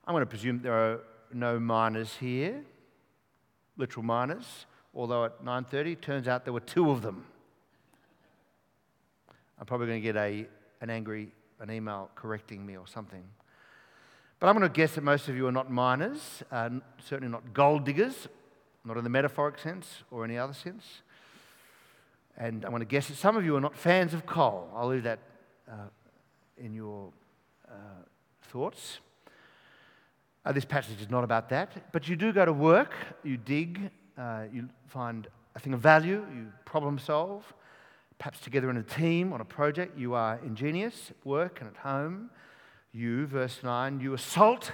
I'm 0.07 0.13
going 0.13 0.21
to 0.21 0.27
presume 0.27 0.61
there 0.61 0.73
are 0.73 0.99
no 1.33 1.59
miners 1.59 2.15
here, 2.19 2.63
literal 3.77 4.05
miners, 4.05 4.65
although 4.93 5.25
at 5.25 5.43
9.30 5.43 5.93
it 5.93 6.01
turns 6.01 6.27
out 6.27 6.45
there 6.45 6.53
were 6.53 6.59
two 6.59 6.91
of 6.91 7.01
them. 7.01 7.25
I'm 9.59 9.65
probably 9.65 9.87
going 9.87 10.01
to 10.01 10.03
get 10.03 10.15
a, 10.15 10.47
an 10.81 10.89
angry 10.89 11.31
an 11.59 11.71
email 11.71 12.09
correcting 12.15 12.65
me 12.65 12.77
or 12.77 12.87
something. 12.87 13.23
But 14.39 14.47
I'm 14.47 14.57
going 14.57 14.69
to 14.69 14.73
guess 14.73 14.95
that 14.95 15.03
most 15.03 15.29
of 15.29 15.35
you 15.35 15.47
are 15.47 15.51
not 15.51 15.71
miners, 15.71 16.43
uh, 16.51 16.69
certainly 17.03 17.31
not 17.31 17.53
gold 17.53 17.85
diggers, 17.85 18.27
not 18.83 18.97
in 18.97 19.03
the 19.03 19.09
metaphoric 19.09 19.57
sense 19.57 20.03
or 20.11 20.25
any 20.25 20.37
other 20.37 20.53
sense. 20.53 21.01
And 22.37 22.65
I'm 22.65 22.71
going 22.71 22.81
to 22.81 22.85
guess 22.85 23.07
that 23.07 23.15
some 23.15 23.37
of 23.37 23.45
you 23.45 23.55
are 23.55 23.61
not 23.61 23.75
fans 23.75 24.13
of 24.13 24.25
coal. 24.25 24.69
I'll 24.75 24.89
leave 24.89 25.03
that 25.03 25.19
uh, 25.71 25.87
in 26.57 26.73
your 26.73 27.11
uh, 27.67 28.03
thoughts. 28.41 28.99
Uh, 30.45 30.51
this 30.51 30.65
passage 30.65 31.01
is 31.01 31.09
not 31.09 31.23
about 31.23 31.49
that. 31.49 31.91
But 31.91 32.07
you 32.07 32.15
do 32.15 32.31
go 32.31 32.45
to 32.45 32.53
work, 32.53 32.93
you 33.23 33.37
dig, 33.37 33.89
uh, 34.17 34.43
you 34.53 34.69
find 34.87 35.27
a 35.55 35.59
thing 35.59 35.73
of 35.73 35.79
value, 35.79 36.25
you 36.33 36.51
problem 36.65 36.99
solve 36.99 37.53
perhaps 38.17 38.39
together 38.39 38.69
in 38.69 38.77
a 38.77 38.83
team 38.83 39.33
on 39.33 39.41
a 39.41 39.45
project. 39.45 39.97
You 39.97 40.13
are 40.13 40.39
ingenious 40.45 41.11
at 41.11 41.25
work 41.25 41.59
and 41.59 41.69
at 41.69 41.77
home. 41.77 42.29
You, 42.93 43.25
verse 43.25 43.59
9, 43.61 43.99
you 43.99 44.13
assault 44.13 44.71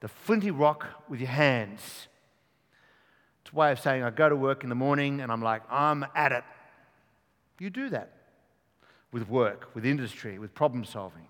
the 0.00 0.08
flinty 0.08 0.50
rock 0.50 0.88
with 1.08 1.20
your 1.20 1.28
hands. 1.28 2.08
It's 3.42 3.52
a 3.52 3.56
way 3.56 3.70
of 3.70 3.78
saying, 3.78 4.02
I 4.02 4.10
go 4.10 4.28
to 4.28 4.36
work 4.36 4.64
in 4.64 4.68
the 4.68 4.74
morning 4.74 5.20
and 5.20 5.30
I'm 5.30 5.42
like, 5.42 5.62
I'm 5.70 6.04
at 6.14 6.32
it. 6.32 6.44
You 7.60 7.70
do 7.70 7.88
that 7.90 8.12
with 9.12 9.28
work, 9.28 9.68
with 9.74 9.86
industry, 9.86 10.38
with 10.38 10.54
problem 10.54 10.84
solving. 10.84 11.26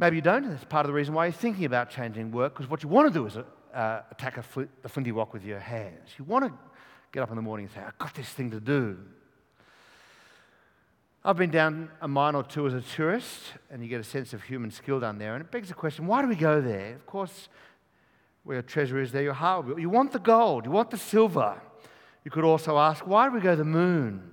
Maybe 0.00 0.16
you 0.16 0.22
don't, 0.22 0.48
that's 0.48 0.64
part 0.64 0.86
of 0.86 0.88
the 0.88 0.94
reason 0.94 1.12
why 1.12 1.26
you're 1.26 1.32
thinking 1.32 1.66
about 1.66 1.90
changing 1.90 2.32
work, 2.32 2.54
because 2.54 2.70
what 2.70 2.82
you 2.82 2.88
want 2.88 3.12
to 3.12 3.14
do 3.18 3.26
is 3.26 3.36
uh, 3.36 4.00
attack 4.10 4.38
a 4.38 4.42
fl- 4.42 4.62
the 4.80 4.88
flinty 4.88 5.12
rock 5.12 5.34
with 5.34 5.44
your 5.44 5.60
hands. 5.60 6.08
You 6.18 6.24
want 6.24 6.46
to 6.46 6.52
get 7.12 7.22
up 7.22 7.28
in 7.28 7.36
the 7.36 7.42
morning 7.42 7.66
and 7.66 7.74
say, 7.74 7.82
I've 7.86 7.98
got 7.98 8.14
this 8.14 8.30
thing 8.30 8.50
to 8.52 8.60
do. 8.60 8.96
I've 11.22 11.36
been 11.36 11.50
down 11.50 11.90
a 12.00 12.08
mine 12.08 12.34
or 12.34 12.42
two 12.42 12.66
as 12.66 12.72
a 12.72 12.80
tourist, 12.80 13.52
and 13.70 13.82
you 13.82 13.90
get 13.90 14.00
a 14.00 14.04
sense 14.04 14.32
of 14.32 14.42
human 14.42 14.70
skill 14.70 15.00
down 15.00 15.18
there. 15.18 15.34
And 15.34 15.44
it 15.44 15.50
begs 15.50 15.68
the 15.68 15.74
question 15.74 16.06
why 16.06 16.22
do 16.22 16.28
we 16.28 16.34
go 16.34 16.62
there? 16.62 16.94
Of 16.94 17.04
course, 17.04 17.50
where 18.44 18.54
your 18.54 18.62
treasure 18.62 18.98
is, 18.98 19.12
there 19.12 19.22
your 19.22 19.34
heart 19.34 19.66
will 19.66 19.74
be. 19.74 19.82
You 19.82 19.90
want 19.90 20.12
the 20.12 20.18
gold, 20.18 20.64
you 20.64 20.70
want 20.70 20.90
the 20.90 20.96
silver. 20.96 21.60
You 22.24 22.30
could 22.30 22.44
also 22.44 22.78
ask, 22.78 23.06
why 23.06 23.28
do 23.28 23.34
we 23.34 23.40
go 23.42 23.50
to 23.50 23.56
the 23.56 23.64
moon? 23.64 24.30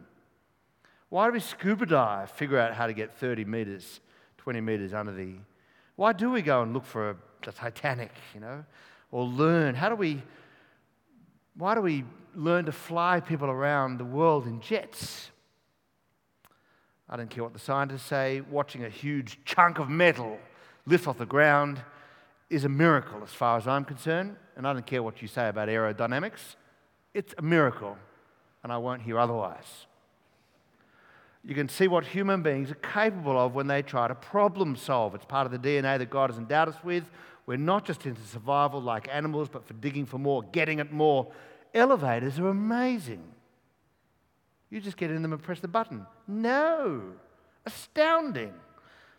Why 1.09 1.27
do 1.27 1.33
we 1.33 1.41
scuba 1.41 1.85
dive, 1.85 2.31
figure 2.31 2.57
out 2.57 2.73
how 2.73 2.87
to 2.87 2.93
get 2.93 3.13
30 3.17 3.43
meters, 3.43 3.99
20 4.37 4.61
meters 4.61 4.93
under 4.93 5.11
the. 5.11 5.35
Why 5.97 6.13
do 6.13 6.29
we 6.29 6.41
go 6.41 6.61
and 6.61 6.73
look 6.73 6.85
for 6.85 7.09
a, 7.09 7.15
Titanic, 7.51 8.11
you 8.33 8.39
know? 8.39 8.63
Or 9.11 9.23
learn? 9.25 9.73
How 9.75 9.89
do 9.89 9.95
we. 9.95 10.21
Why 11.55 11.75
do 11.75 11.81
we 11.81 12.03
learn 12.35 12.65
to 12.65 12.71
fly 12.71 13.19
people 13.19 13.49
around 13.49 13.97
the 13.97 14.05
world 14.05 14.45
in 14.47 14.59
jets? 14.61 15.31
I 17.09 17.15
don't 17.15 17.29
care 17.29 17.43
what 17.43 17.53
the 17.53 17.59
scientists 17.59 18.03
say, 18.03 18.41
watching 18.41 18.83
a 18.83 18.89
huge 18.89 19.39
chunk 19.45 19.79
of 19.79 19.89
metal 19.89 20.37
lift 20.85 21.07
off 21.07 21.17
the 21.17 21.25
ground 21.25 21.81
is 22.49 22.63
a 22.65 22.69
miracle 22.69 23.21
as 23.23 23.31
far 23.31 23.57
as 23.57 23.67
I'm 23.67 23.85
concerned. 23.85 24.35
And 24.55 24.67
I 24.67 24.73
don't 24.73 24.85
care 24.85 25.01
what 25.01 25.21
you 25.21 25.27
say 25.27 25.47
about 25.49 25.67
aerodynamics, 25.67 26.55
it's 27.13 27.33
a 27.37 27.41
miracle, 27.41 27.97
and 28.61 28.71
I 28.71 28.77
won't 28.77 29.01
hear 29.01 29.19
otherwise. 29.19 29.86
You 31.43 31.55
can 31.55 31.69
see 31.69 31.87
what 31.87 32.05
human 32.05 32.41
beings 32.41 32.71
are 32.71 32.75
capable 32.75 33.37
of 33.37 33.55
when 33.55 33.67
they 33.67 33.81
try 33.81 34.07
to 34.07 34.15
problem 34.15 34.75
solve. 34.75 35.15
It's 35.15 35.25
part 35.25 35.45
of 35.45 35.51
the 35.51 35.59
DNA 35.59 35.97
that 35.97 36.09
God 36.09 36.29
has 36.29 36.37
endowed 36.37 36.69
us 36.69 36.83
with. 36.83 37.09
We're 37.45 37.57
not 37.57 37.85
just 37.85 38.05
into 38.05 38.21
survival 38.23 38.81
like 38.81 39.07
animals, 39.11 39.47
but 39.47 39.65
for 39.65 39.73
digging 39.73 40.05
for 40.05 40.17
more, 40.17 40.43
getting 40.51 40.79
at 40.79 40.91
more. 40.91 41.31
Elevators 41.73 42.39
are 42.39 42.49
amazing. 42.49 43.23
You 44.69 44.81
just 44.81 44.97
get 44.97 45.11
in 45.11 45.21
them 45.21 45.31
and 45.31 45.41
press 45.41 45.61
the 45.61 45.67
button. 45.67 46.05
No. 46.27 47.01
Astounding. 47.65 48.53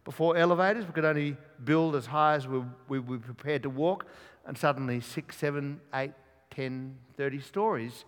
Before 0.04 0.36
elevators, 0.36 0.86
we 0.86 0.92
could 0.92 1.04
only 1.04 1.36
build 1.64 1.96
as 1.96 2.06
high 2.06 2.34
as 2.34 2.46
we, 2.46 2.62
we 2.88 2.98
were 2.98 3.18
prepared 3.18 3.62
to 3.62 3.70
walk, 3.70 4.06
and 4.46 4.56
suddenly 4.56 5.00
six, 5.00 5.36
seven, 5.36 5.80
eight, 5.94 6.12
ten, 6.50 6.96
thirty 7.16 7.40
stories. 7.40 8.04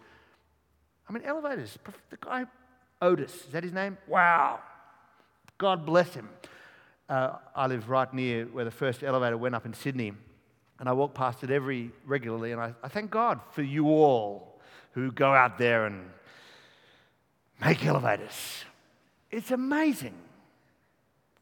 I 1.08 1.12
mean, 1.12 1.22
elevators. 1.24 1.78
The 2.10 2.16
guy, 2.16 2.44
Otis, 3.02 3.34
is 3.34 3.52
that 3.52 3.62
his 3.62 3.72
name? 3.72 3.96
Wow. 4.06 4.60
God 5.58 5.84
bless 5.86 6.14
him. 6.14 6.28
Uh, 7.08 7.36
I 7.56 7.66
live 7.66 7.88
right 7.88 8.12
near 8.14 8.46
where 8.46 8.64
the 8.64 8.70
first 8.70 9.02
elevator 9.02 9.36
went 9.36 9.54
up 9.54 9.66
in 9.66 9.74
Sydney, 9.74 10.12
and 10.78 10.88
I 10.88 10.92
walk 10.92 11.12
past 11.12 11.42
it 11.42 11.50
every 11.50 11.90
regularly, 12.06 12.52
and 12.52 12.60
I, 12.60 12.72
I 12.82 12.88
thank 12.88 13.10
God 13.10 13.40
for 13.52 13.62
you 13.62 13.88
all 13.88 14.60
who 14.92 15.10
go 15.12 15.32
out 15.32 15.58
there 15.58 15.86
and 15.86 16.08
make 17.60 17.84
elevators. 17.84 18.64
It's 19.30 19.50
amazing. 19.50 20.14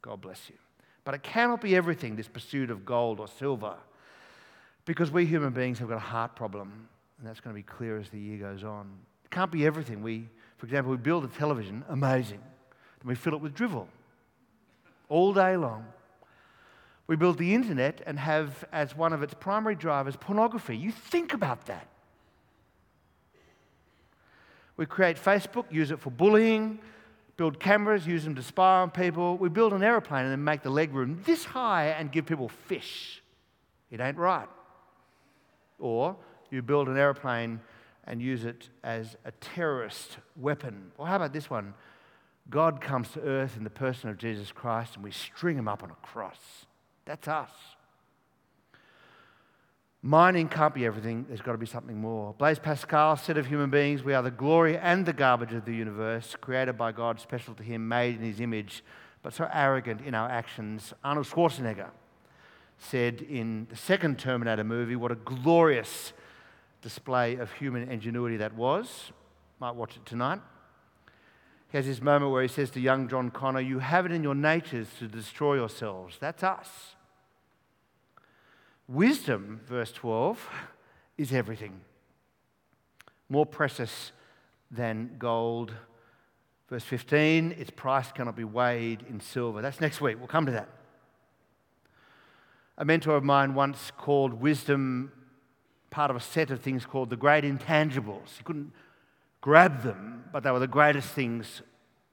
God 0.03 0.21
bless 0.21 0.49
you. 0.49 0.57
But 1.05 1.15
it 1.15 1.23
cannot 1.23 1.61
be 1.61 1.75
everything, 1.75 2.17
this 2.17 2.29
pursuit 2.29 2.71
of 2.71 2.85
gold 2.85 3.21
or 3.21 3.29
silver, 3.29 3.77
because 4.85 5.11
we 5.11 5.27
human 5.27 5.53
beings 5.53 5.79
have 5.79 5.89
got 5.89 5.97
a 5.97 6.01
heart 6.01 6.35
problem, 6.35 6.89
and 7.19 7.27
that's 7.27 7.41
going 7.41 7.55
to 7.55 7.59
be 7.59 7.63
clear 7.63 7.99
as 7.99 8.09
the 8.11 8.19
year 8.19 8.39
goes 8.39 8.65
on. 8.65 8.91
It 9.25 9.31
can't 9.31 9.51
be 9.51 9.67
everything. 9.67 10.03
We, 10.03 10.29
for 10.59 10.67
example, 10.67 10.91
we 10.91 10.99
build 10.99 11.25
a 11.25 11.29
television, 11.29 11.85
amazing. 11.89 12.41
and 13.01 13.09
we 13.09 13.15
fill 13.15 13.35
it 13.35 13.41
with 13.41 13.55
drivel 13.55 13.89
all 15.09 15.33
day 15.33 15.57
long. 15.57 15.87
We 17.07 17.17
build 17.17 17.39
the 17.39 17.55
internet 17.55 18.03
and 18.05 18.19
have 18.19 18.65
as 18.71 18.95
one 18.95 19.13
of 19.13 19.23
its 19.23 19.33
primary 19.33 19.77
drivers 19.77 20.17
pornography. 20.17 20.77
You 20.77 20.93
think 20.93 21.33
about 21.33 21.67
that. 21.67 21.89
We 24.77 24.85
create 24.85 25.17
Facebook, 25.17 25.65
use 25.73 25.91
it 25.91 26.01
for 26.01 26.11
bullying, 26.11 26.81
build 27.37 27.59
cameras, 27.59 28.07
use 28.07 28.25
them 28.25 28.35
to 28.35 28.43
spy 28.43 28.81
on 28.81 28.91
people. 28.91 29.37
We 29.39 29.49
build 29.49 29.73
an 29.73 29.83
aeroplane 29.83 30.25
and 30.25 30.33
then 30.33 30.45
make 30.45 30.63
the 30.63 30.71
legroom 30.71 31.25
this 31.25 31.45
high 31.45 31.87
and 31.89 32.13
give 32.13 32.27
people 32.27 32.49
fish. 32.49 33.23
It 33.91 34.01
ain't 34.01 34.19
right. 34.19 34.49
Or 35.79 36.17
you 36.51 36.63
build 36.63 36.89
an 36.89 36.97
aeroplane 36.97 37.61
and 38.09 38.23
use 38.23 38.45
it 38.45 38.71
as 38.83 39.17
a 39.25 39.31
terrorist 39.33 40.17
weapon. 40.35 40.91
Or 40.97 41.07
how 41.07 41.17
about 41.17 41.33
this 41.33 41.49
one? 41.49 41.75
God 42.51 42.81
comes 42.81 43.11
to 43.11 43.21
earth 43.21 43.57
in 43.57 43.65
the 43.65 43.71
person 43.71 44.09
of 44.09 44.17
Jesus 44.17 44.51
Christ 44.51 44.97
and 44.97 45.05
we 45.05 45.11
string 45.11 45.59
him 45.59 45.69
up 45.69 45.83
on 45.83 45.91
a 45.91 46.07
cross. 46.07 46.67
That's 47.05 47.29
us. 47.29 47.51
Mining 50.01 50.49
can't 50.49 50.75
be 50.75 50.87
everything, 50.87 51.27
there's 51.29 51.43
got 51.43 51.53
to 51.53 51.59
be 51.59 51.67
something 51.67 52.01
more. 52.01 52.33
Blaise 52.39 52.59
Pascal 52.59 53.17
said 53.17 53.37
of 53.37 53.47
human 53.47 53.69
beings, 53.69 54.03
we 54.03 54.15
are 54.15 54.23
the 54.23 54.31
glory 54.31 54.79
and 54.79 55.05
the 55.05 55.13
garbage 55.13 55.53
of 55.53 55.65
the 55.65 55.75
universe, 55.75 56.37
created 56.41 56.79
by 56.79 56.93
God, 56.93 57.21
special 57.21 57.53
to 57.55 57.65
Him, 57.65 57.89
made 57.89 58.15
in 58.15 58.23
His 58.23 58.41
image, 58.41 58.85
but 59.23 59.35
so 59.35 59.49
arrogant 59.53 60.01
in 60.03 60.15
our 60.15 60.31
actions. 60.31 60.95
Arnold 61.03 61.27
Schwarzenegger 61.27 61.91
said 62.79 63.21
in 63.23 63.67
the 63.71 63.77
second 63.77 64.21
Terminator 64.21 64.63
movie, 64.63 64.95
what 64.95 65.11
a 65.11 65.17
glorious 65.17 66.13
display 66.83 67.37
of 67.37 67.53
human 67.53 67.89
ingenuity 67.91 68.37
that 68.39 68.55
was. 68.55 69.13
Might 69.61 69.75
watch 69.75 69.97
it 69.97 70.07
tonight. 70.07 70.41
He 71.71 71.77
has 71.77 71.87
this 71.87 72.01
moment 72.01 72.33
where 72.33 72.43
he 72.43 72.49
says 72.49 72.71
to 72.71 72.81
young 72.81 73.09
John 73.09 73.31
Connor, 73.31 73.61
You 73.61 73.79
have 73.81 74.07
it 74.07 74.13
in 74.13 74.23
your 74.23 74.35
natures 74.35 74.89
to 74.99 75.09
destroy 75.09 75.55
yourselves. 75.55 76.17
That's 76.19 76.43
us. 76.43 76.95
Wisdom, 78.87 79.61
verse 79.67 79.93
12, 79.93 80.49
is 81.19 81.33
everything. 81.33 81.81
More 83.29 83.45
precious 83.45 84.13
than 84.71 85.17
gold. 85.19 85.73
Verse 86.71 86.85
15, 86.85 87.53
its 87.59 87.71
price 87.71 88.13
cannot 88.13 88.37
be 88.37 88.45
weighed 88.45 89.05
in 89.09 89.21
silver. 89.21 89.61
That's 89.61 89.81
next 89.81 90.01
week. 90.01 90.19
We'll 90.19 90.27
come 90.27 90.47
to 90.47 90.53
that. 90.53 90.69
A 92.79 92.85
mentor 92.85 93.17
of 93.17 93.25
mine 93.25 93.55
once 93.55 93.91
called 93.97 94.35
wisdom 94.35 95.13
part 95.91 96.11
of 96.11 96.17
a 96.17 96.21
set 96.21 96.51
of 96.51 96.61
things 96.61 96.85
called 96.85 97.11
the 97.11 97.17
great 97.17 97.45
intangibles. 97.45 98.37
He 98.37 98.45
couldn't 98.45 98.73
grab 99.41 99.83
them, 99.83 100.25
but 100.33 100.43
they 100.43 100.51
were 100.51 100.59
the 100.59 100.67
greatest 100.67 101.09
things 101.09 101.63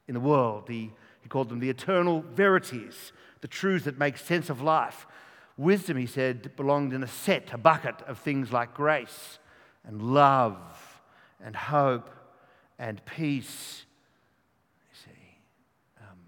in 0.07 0.13
the 0.13 0.19
world. 0.19 0.65
He, 0.67 0.91
he 1.21 1.29
called 1.29 1.49
them 1.49 1.59
the 1.59 1.69
eternal 1.69 2.23
verities, 2.33 3.11
the 3.41 3.47
truths 3.47 3.85
that 3.85 3.97
make 3.97 4.17
sense 4.17 4.49
of 4.49 4.61
life. 4.61 5.07
Wisdom, 5.57 5.97
he 5.97 6.05
said, 6.05 6.55
belonged 6.55 6.93
in 6.93 7.03
a 7.03 7.07
set, 7.07 7.53
a 7.53 7.57
bucket 7.57 8.01
of 8.03 8.19
things 8.19 8.51
like 8.51 8.73
grace 8.73 9.39
and 9.85 10.01
love 10.01 11.01
and 11.43 11.55
hope 11.55 12.09
and 12.77 13.03
peace. 13.05 13.85
You 14.89 14.97
see, 15.05 15.37
um, 16.01 16.19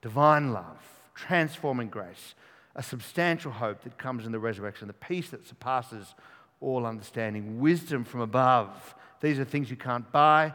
divine 0.00 0.52
love, 0.52 0.78
transforming 1.14 1.88
grace, 1.88 2.34
a 2.74 2.82
substantial 2.82 3.52
hope 3.52 3.82
that 3.82 3.98
comes 3.98 4.24
in 4.24 4.32
the 4.32 4.38
resurrection, 4.38 4.86
the 4.86 4.94
peace 4.94 5.30
that 5.30 5.46
surpasses 5.46 6.14
all 6.62 6.86
understanding, 6.86 7.60
wisdom 7.60 8.04
from 8.04 8.20
above. 8.20 8.94
These 9.20 9.38
are 9.38 9.44
things 9.44 9.70
you 9.70 9.76
can't 9.76 10.10
buy, 10.12 10.52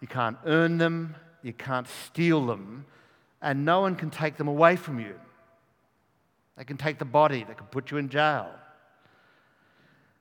you 0.00 0.08
can't 0.08 0.36
earn 0.46 0.78
them, 0.78 1.14
you 1.42 1.52
can't 1.52 1.86
steal 2.06 2.46
them, 2.46 2.86
and 3.40 3.64
no 3.64 3.80
one 3.80 3.94
can 3.94 4.10
take 4.10 4.36
them 4.36 4.48
away 4.48 4.76
from 4.76 4.98
you. 4.98 5.14
They 6.56 6.64
can 6.64 6.76
take 6.76 6.98
the 6.98 7.04
body, 7.04 7.44
they 7.46 7.54
can 7.54 7.66
put 7.66 7.90
you 7.90 7.98
in 7.98 8.08
jail. 8.08 8.50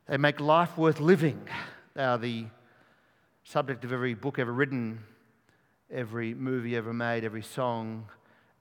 They 0.07 0.17
make 0.17 0.39
life 0.39 0.77
worth 0.77 0.99
living. 0.99 1.41
They 1.93 2.03
are 2.03 2.17
the 2.17 2.45
subject 3.43 3.83
of 3.83 3.93
every 3.93 4.13
book 4.13 4.39
ever 4.39 4.51
written, 4.51 5.03
every 5.91 6.33
movie 6.33 6.75
ever 6.75 6.93
made, 6.93 7.23
every 7.23 7.43
song 7.43 8.07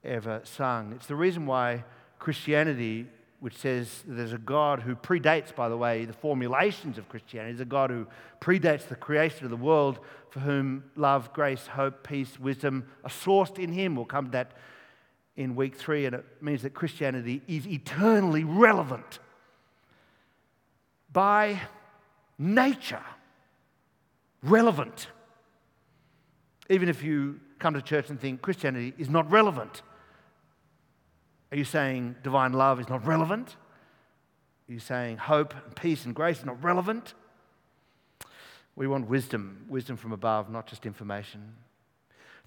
ever 0.05 0.41
sung. 0.45 0.93
It's 0.95 1.07
the 1.07 1.15
reason 1.15 1.47
why 1.47 1.85
Christianity, 2.19 3.07
which 3.41 3.57
says 3.57 4.05
there's 4.07 4.35
a 4.35 4.39
God 4.39 4.81
who 4.81 4.95
predates, 4.95 5.55
by 5.55 5.69
the 5.69 5.77
way, 5.77 6.05
the 6.05 6.13
formulations 6.13 6.99
of 6.99 7.09
Christianity, 7.09 7.53
there's 7.53 7.63
a 7.63 7.65
God 7.65 7.91
who 7.91 8.07
predates 8.41 8.87
the 8.87 8.97
creation 8.97 9.45
of 9.45 9.51
the 9.51 9.57
world, 9.57 9.99
for 10.29 10.41
whom 10.41 10.85
love, 10.95 11.33
grace, 11.33 11.67
hope, 11.67 12.07
peace, 12.07 12.39
wisdom 12.39 12.87
are 13.03 13.11
sourced 13.11 13.59
in 13.59 13.73
Him. 13.73 13.97
We'll 13.97 14.05
come 14.05 14.27
to 14.27 14.31
that 14.33 14.53
in 15.37 15.57
week 15.57 15.75
three, 15.75 16.05
and 16.05 16.15
it 16.15 16.25
means 16.41 16.63
that 16.63 16.75
Christianity 16.75 17.41
is 17.49 17.67
eternally 17.67 18.45
relevant 18.45 19.19
by 21.13 21.61
nature. 22.39 23.03
Relevant. 24.43 25.09
Even 26.69 26.89
if 26.89 27.03
you 27.03 27.41
come 27.59 27.75
to 27.75 27.83
church 27.83 28.11
and 28.11 28.21
think 28.21 28.43
Christianity 28.43 28.95
is 28.99 29.09
not 29.09 29.31
relevant, 29.31 29.83
are 31.53 31.57
you 31.57 31.65
saying 31.65 32.17
divine 32.23 32.53
love 32.53 32.81
is 32.81 32.89
not 32.89 33.07
relevant? 33.07 33.57
Are 34.69 34.73
you 34.73 34.79
saying 34.79 35.17
hope 35.17 35.55
and 35.65 35.75
peace 35.75 36.05
and 36.05 36.15
grace 36.15 36.39
is 36.39 36.45
not 36.45 36.63
relevant? 36.63 37.15
We 38.77 38.87
want 38.87 39.09
wisdom, 39.09 39.67
wisdom 39.69 39.97
from 39.97 40.13
above, 40.13 40.49
not 40.49 40.67
just 40.67 40.87
information. 40.87 41.55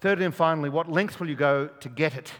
Thirdly 0.00 0.24
and 0.24 0.34
finally, 0.34 0.70
what 0.70 0.90
lengths 0.90 1.20
will 1.20 1.28
you 1.28 1.36
go 1.36 1.68
to 1.80 1.88
get 1.88 2.16
it? 2.16 2.32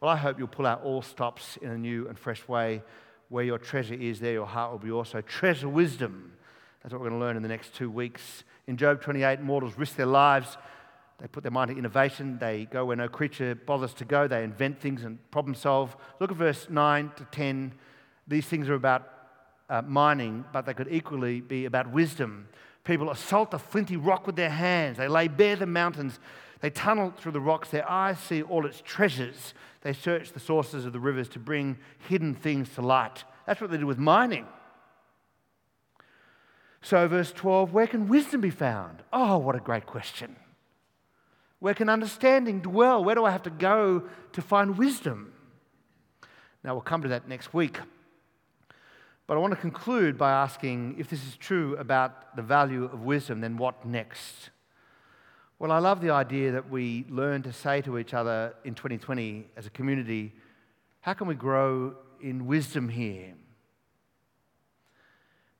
Well, 0.00 0.10
I 0.10 0.16
hope 0.16 0.38
you'll 0.38 0.48
pull 0.48 0.66
out 0.66 0.82
all 0.84 1.02
stops 1.02 1.56
in 1.58 1.70
a 1.70 1.78
new 1.78 2.08
and 2.08 2.18
fresh 2.18 2.46
way. 2.46 2.82
Where 3.28 3.44
your 3.44 3.58
treasure 3.58 3.94
is, 3.94 4.20
there 4.20 4.32
your 4.32 4.46
heart 4.46 4.70
will 4.70 4.78
be 4.78 4.90
also. 4.90 5.20
Treasure 5.20 5.68
wisdom. 5.68 6.32
That's 6.82 6.92
what 6.92 7.00
we're 7.00 7.08
going 7.08 7.20
to 7.20 7.26
learn 7.26 7.36
in 7.36 7.42
the 7.42 7.48
next 7.48 7.74
two 7.74 7.90
weeks. 7.90 8.44
In 8.66 8.76
Job 8.76 9.00
28, 9.00 9.40
mortals 9.40 9.76
risk 9.76 9.96
their 9.96 10.06
lives. 10.06 10.56
They 11.24 11.28
put 11.28 11.42
their 11.42 11.50
mind 11.50 11.70
to 11.70 11.78
innovation. 11.78 12.36
They 12.38 12.66
go 12.66 12.84
where 12.84 12.96
no 12.96 13.08
creature 13.08 13.54
bothers 13.54 13.94
to 13.94 14.04
go. 14.04 14.28
They 14.28 14.44
invent 14.44 14.78
things 14.78 15.04
and 15.04 15.18
problem 15.30 15.54
solve. 15.54 15.96
Look 16.20 16.30
at 16.30 16.36
verse 16.36 16.66
9 16.68 17.12
to 17.16 17.24
10. 17.24 17.72
These 18.28 18.44
things 18.44 18.68
are 18.68 18.74
about 18.74 19.08
uh, 19.70 19.80
mining, 19.80 20.44
but 20.52 20.66
they 20.66 20.74
could 20.74 20.88
equally 20.90 21.40
be 21.40 21.64
about 21.64 21.90
wisdom. 21.90 22.46
People 22.84 23.10
assault 23.10 23.54
a 23.54 23.58
flinty 23.58 23.96
rock 23.96 24.26
with 24.26 24.36
their 24.36 24.50
hands. 24.50 24.98
They 24.98 25.08
lay 25.08 25.28
bare 25.28 25.56
the 25.56 25.64
mountains. 25.64 26.20
They 26.60 26.68
tunnel 26.68 27.14
through 27.16 27.32
the 27.32 27.40
rocks. 27.40 27.70
Their 27.70 27.90
eyes 27.90 28.18
see 28.18 28.42
all 28.42 28.66
its 28.66 28.82
treasures. 28.84 29.54
They 29.80 29.94
search 29.94 30.32
the 30.32 30.40
sources 30.40 30.84
of 30.84 30.92
the 30.92 31.00
rivers 31.00 31.30
to 31.30 31.38
bring 31.38 31.78
hidden 32.06 32.34
things 32.34 32.68
to 32.74 32.82
light. 32.82 33.24
That's 33.46 33.62
what 33.62 33.70
they 33.70 33.78
do 33.78 33.86
with 33.86 33.96
mining. 33.96 34.46
So, 36.82 37.08
verse 37.08 37.32
12 37.32 37.72
where 37.72 37.86
can 37.86 38.08
wisdom 38.08 38.42
be 38.42 38.50
found? 38.50 39.02
Oh, 39.10 39.38
what 39.38 39.56
a 39.56 39.60
great 39.60 39.86
question. 39.86 40.36
Where 41.64 41.72
can 41.72 41.88
understanding 41.88 42.60
dwell? 42.60 43.02
Where 43.02 43.14
do 43.14 43.24
I 43.24 43.30
have 43.30 43.44
to 43.44 43.50
go 43.50 44.02
to 44.32 44.42
find 44.42 44.76
wisdom? 44.76 45.32
Now, 46.62 46.74
we'll 46.74 46.82
come 46.82 47.00
to 47.00 47.08
that 47.08 47.26
next 47.26 47.54
week. 47.54 47.78
But 49.26 49.38
I 49.38 49.40
want 49.40 49.54
to 49.54 49.58
conclude 49.58 50.18
by 50.18 50.30
asking 50.30 50.96
if 50.98 51.08
this 51.08 51.26
is 51.26 51.38
true 51.38 51.74
about 51.78 52.36
the 52.36 52.42
value 52.42 52.84
of 52.84 53.00
wisdom, 53.00 53.40
then 53.40 53.56
what 53.56 53.86
next? 53.86 54.50
Well, 55.58 55.72
I 55.72 55.78
love 55.78 56.02
the 56.02 56.10
idea 56.10 56.52
that 56.52 56.68
we 56.68 57.06
learn 57.08 57.42
to 57.44 57.52
say 57.54 57.80
to 57.80 57.96
each 57.96 58.12
other 58.12 58.52
in 58.66 58.74
2020 58.74 59.46
as 59.56 59.64
a 59.64 59.70
community, 59.70 60.34
how 61.00 61.14
can 61.14 61.26
we 61.26 61.34
grow 61.34 61.94
in 62.20 62.44
wisdom 62.44 62.90
here? 62.90 63.32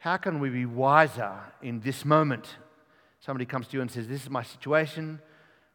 How 0.00 0.18
can 0.18 0.38
we 0.38 0.50
be 0.50 0.66
wiser 0.66 1.32
in 1.62 1.80
this 1.80 2.04
moment? 2.04 2.56
Somebody 3.20 3.46
comes 3.46 3.68
to 3.68 3.78
you 3.78 3.80
and 3.80 3.90
says, 3.90 4.06
This 4.06 4.24
is 4.24 4.28
my 4.28 4.42
situation. 4.42 5.18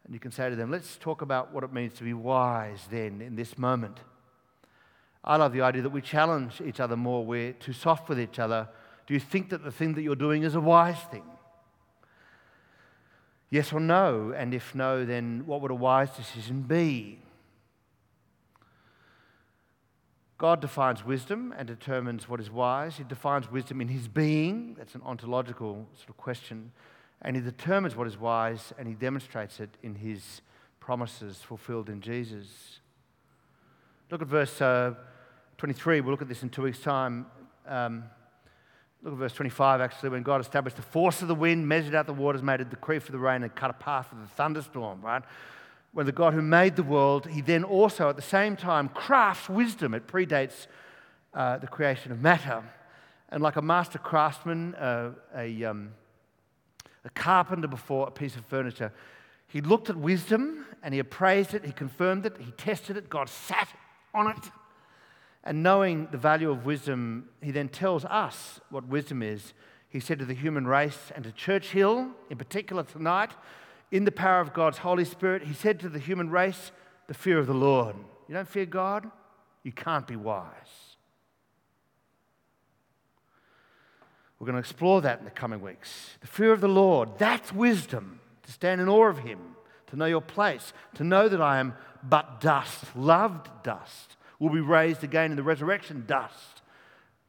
And 0.06 0.14
you 0.14 0.20
can 0.20 0.32
say 0.32 0.50
to 0.50 0.56
them, 0.56 0.72
Let's 0.72 0.98
talk 0.98 1.22
about 1.22 1.54
what 1.54 1.64
it 1.64 1.74
means 1.74 1.94
to 1.96 2.04
be 2.04 2.14
wise 2.14 2.88
then 2.90 3.22
in 3.22 3.36
this 3.36 3.58
moment. 3.58 4.00
I 5.24 5.36
love 5.36 5.54
the 5.54 5.62
idea 5.62 5.82
that 5.82 5.90
we 5.90 6.02
challenge 6.02 6.62
each 6.66 6.80
other 6.80 6.96
more. 6.96 7.26
We're 7.26 7.54
too 7.54 7.74
soft 7.74 8.10
with 8.10 8.20
each 8.20 8.40
other. 8.40 8.70
Do 9.06 9.14
you 9.14 9.20
think 9.20 9.50
that 9.50 9.64
the 9.64 9.72
thing 9.72 9.94
that 9.96 10.02
you're 10.02 10.16
doing 10.16 10.44
is 10.44 10.56
a 10.56 10.62
wise 10.62 11.00
thing? 11.12 11.24
Yes 13.50 13.74
or 13.74 13.80
no? 13.80 14.34
And 14.36 14.54
if 14.54 14.76
no, 14.76 15.06
then 15.06 15.44
what 15.46 15.62
would 15.62 15.72
a 15.72 15.76
wise 15.76 16.12
decision 16.12 16.62
be? 16.62 17.20
God 20.38 20.62
defines 20.62 21.04
wisdom 21.04 21.54
and 21.58 21.68
determines 21.68 22.30
what 22.30 22.40
is 22.40 22.50
wise. 22.50 22.96
He 22.96 23.04
defines 23.04 23.52
wisdom 23.52 23.82
in 23.82 23.90
his 23.90 24.08
being. 24.08 24.76
That's 24.78 24.96
an 24.96 25.02
ontological 25.06 25.86
sort 25.96 26.10
of 26.10 26.18
question. 26.18 26.72
And 27.22 27.36
he 27.36 27.42
determines 27.42 27.96
what 27.96 28.08
is 28.08 28.18
wise 28.18 28.74
and 28.78 28.88
he 28.88 28.94
demonstrates 28.94 29.60
it 29.60 29.70
in 29.84 29.96
his 29.96 30.42
promises 30.80 31.38
fulfilled 31.38 31.90
in 31.90 32.02
Jesus. 32.02 32.80
Look 34.10 34.22
at 34.22 34.28
verse 34.28 34.62
uh, 34.62 34.94
23. 35.58 36.02
We'll 36.02 36.12
look 36.12 36.22
at 36.22 36.30
this 36.30 36.44
in 36.44 36.50
two 36.50 36.64
weeks' 36.64 36.80
time. 36.80 37.26
Um, 37.68 38.04
Look 39.02 39.14
at 39.14 39.20
verse 39.20 39.34
25, 39.34 39.80
actually, 39.80 40.10
when 40.10 40.24
God 40.24 40.42
established 40.42 40.76
the 40.76 40.82
force 40.82 41.22
of 41.22 41.30
the 41.30 41.36
wind, 41.36 41.66
measured 41.66 41.96
out 41.96 42.06
the 42.06 42.12
waters, 42.12 42.44
made 42.44 42.60
a 42.60 42.66
decree 42.66 43.00
for 43.00 43.14
the 43.14 43.18
rain, 43.18 43.44
and 43.44 43.56
cut 43.56 43.70
a 43.70 43.74
path 43.74 44.08
for 44.10 44.16
the 44.16 44.28
thunderstorm, 44.28 45.00
right? 45.00 45.24
when 45.92 46.06
the 46.06 46.12
God 46.12 46.34
who 46.34 46.42
made 46.42 46.76
the 46.76 46.84
world, 46.84 47.28
he 47.28 47.42
then 47.42 47.64
also 47.64 48.10
at 48.10 48.16
the 48.16 48.22
same 48.22 48.56
time 48.56 48.90
crafts 48.90 49.50
wisdom. 49.50 49.94
It 49.94 50.08
predates 50.08 50.68
uh, 51.34 51.58
the 51.58 51.68
creation 51.68 52.12
of 52.12 52.22
matter. 52.22 52.64
And 53.30 53.42
like 53.42 53.56
a 53.56 53.62
master 53.62 53.98
craftsman, 53.98 54.76
uh, 54.76 55.12
a, 55.36 55.64
um, 55.66 55.92
a 57.06 57.10
carpenter 57.10 57.68
before 57.68 58.08
a 58.08 58.12
piece 58.12 58.36
of 58.36 58.46
furniture, 58.46 58.92
he 59.48 59.62
looked 59.62 59.90
at 59.90 59.96
wisdom 59.96 60.66
and 60.84 60.94
he 60.94 61.00
appraised 61.00 61.54
it, 61.54 61.66
he 61.66 61.72
confirmed 61.72 62.26
it, 62.26 62.38
he 62.40 62.52
tested 62.52 62.98
it, 62.98 63.10
God 63.10 63.30
sat 63.30 63.68
on 64.14 64.28
it. 64.28 64.52
And 65.44 65.64
knowing 65.64 66.08
the 66.12 66.18
value 66.18 66.52
of 66.52 66.66
wisdom, 66.66 67.30
he 67.42 67.52
then 67.52 67.70
tells 67.70 68.06
us 68.06 68.60
what 68.70 68.88
wisdom 68.88 69.24
is. 69.24 69.54
He 69.90 70.00
said 70.00 70.20
to 70.20 70.26
the 70.26 70.34
human 70.34 70.68
race 70.68 71.12
and 71.16 71.24
to 71.24 71.32
Church 71.32 71.72
Hill 71.72 72.10
in 72.30 72.38
particular 72.38 72.84
tonight, 72.84 73.32
in 73.92 74.06
the 74.06 74.12
power 74.12 74.42
of 74.42 74.54
God's 74.54 74.80
Holy 74.80 75.06
Spirit, 75.06 75.44
he 75.44 75.54
said 75.54 75.80
to 75.80 75.90
the 75.90 75.98
human 75.98 76.30
race, 76.30 76.72
the 77.08 77.16
fear 77.16 77.40
of 77.40 77.48
the 77.48 77.54
Lord. 77.56 77.96
You 78.28 78.36
don't 78.36 78.48
fear 78.48 78.68
God? 78.68 79.10
You 79.64 79.72
can't 79.72 80.06
be 80.06 80.16
wise. 80.16 80.89
We're 84.40 84.46
going 84.46 84.56
to 84.56 84.60
explore 84.60 85.02
that 85.02 85.20
in 85.20 85.26
the 85.26 85.32
coming 85.32 85.62
weeks. 85.62 86.18
The 86.22 86.28
fear 86.28 86.52
of 86.52 86.62
the 86.62 86.68
Lord, 86.68 87.18
that's 87.18 87.52
wisdom, 87.52 88.20
to 88.44 88.52
stand 88.52 88.80
in 88.80 88.88
awe 88.88 89.10
of 89.10 89.20
Him, 89.20 89.40
to 89.88 89.96
know 89.96 90.06
your 90.06 90.22
place, 90.22 90.74
to 90.96 91.04
know 91.04 91.28
that 91.28 91.42
I 91.42 91.60
am 91.60 91.74
but 92.02 92.40
dust, 92.40 92.96
loved 92.96 93.50
dust, 93.64 94.16
will 94.40 94.50
be 94.50 94.62
raised 94.62 95.04
again 95.04 95.32
in 95.32 95.38
the 95.38 95.44
resurrection 95.44 96.06
dust, 96.08 96.62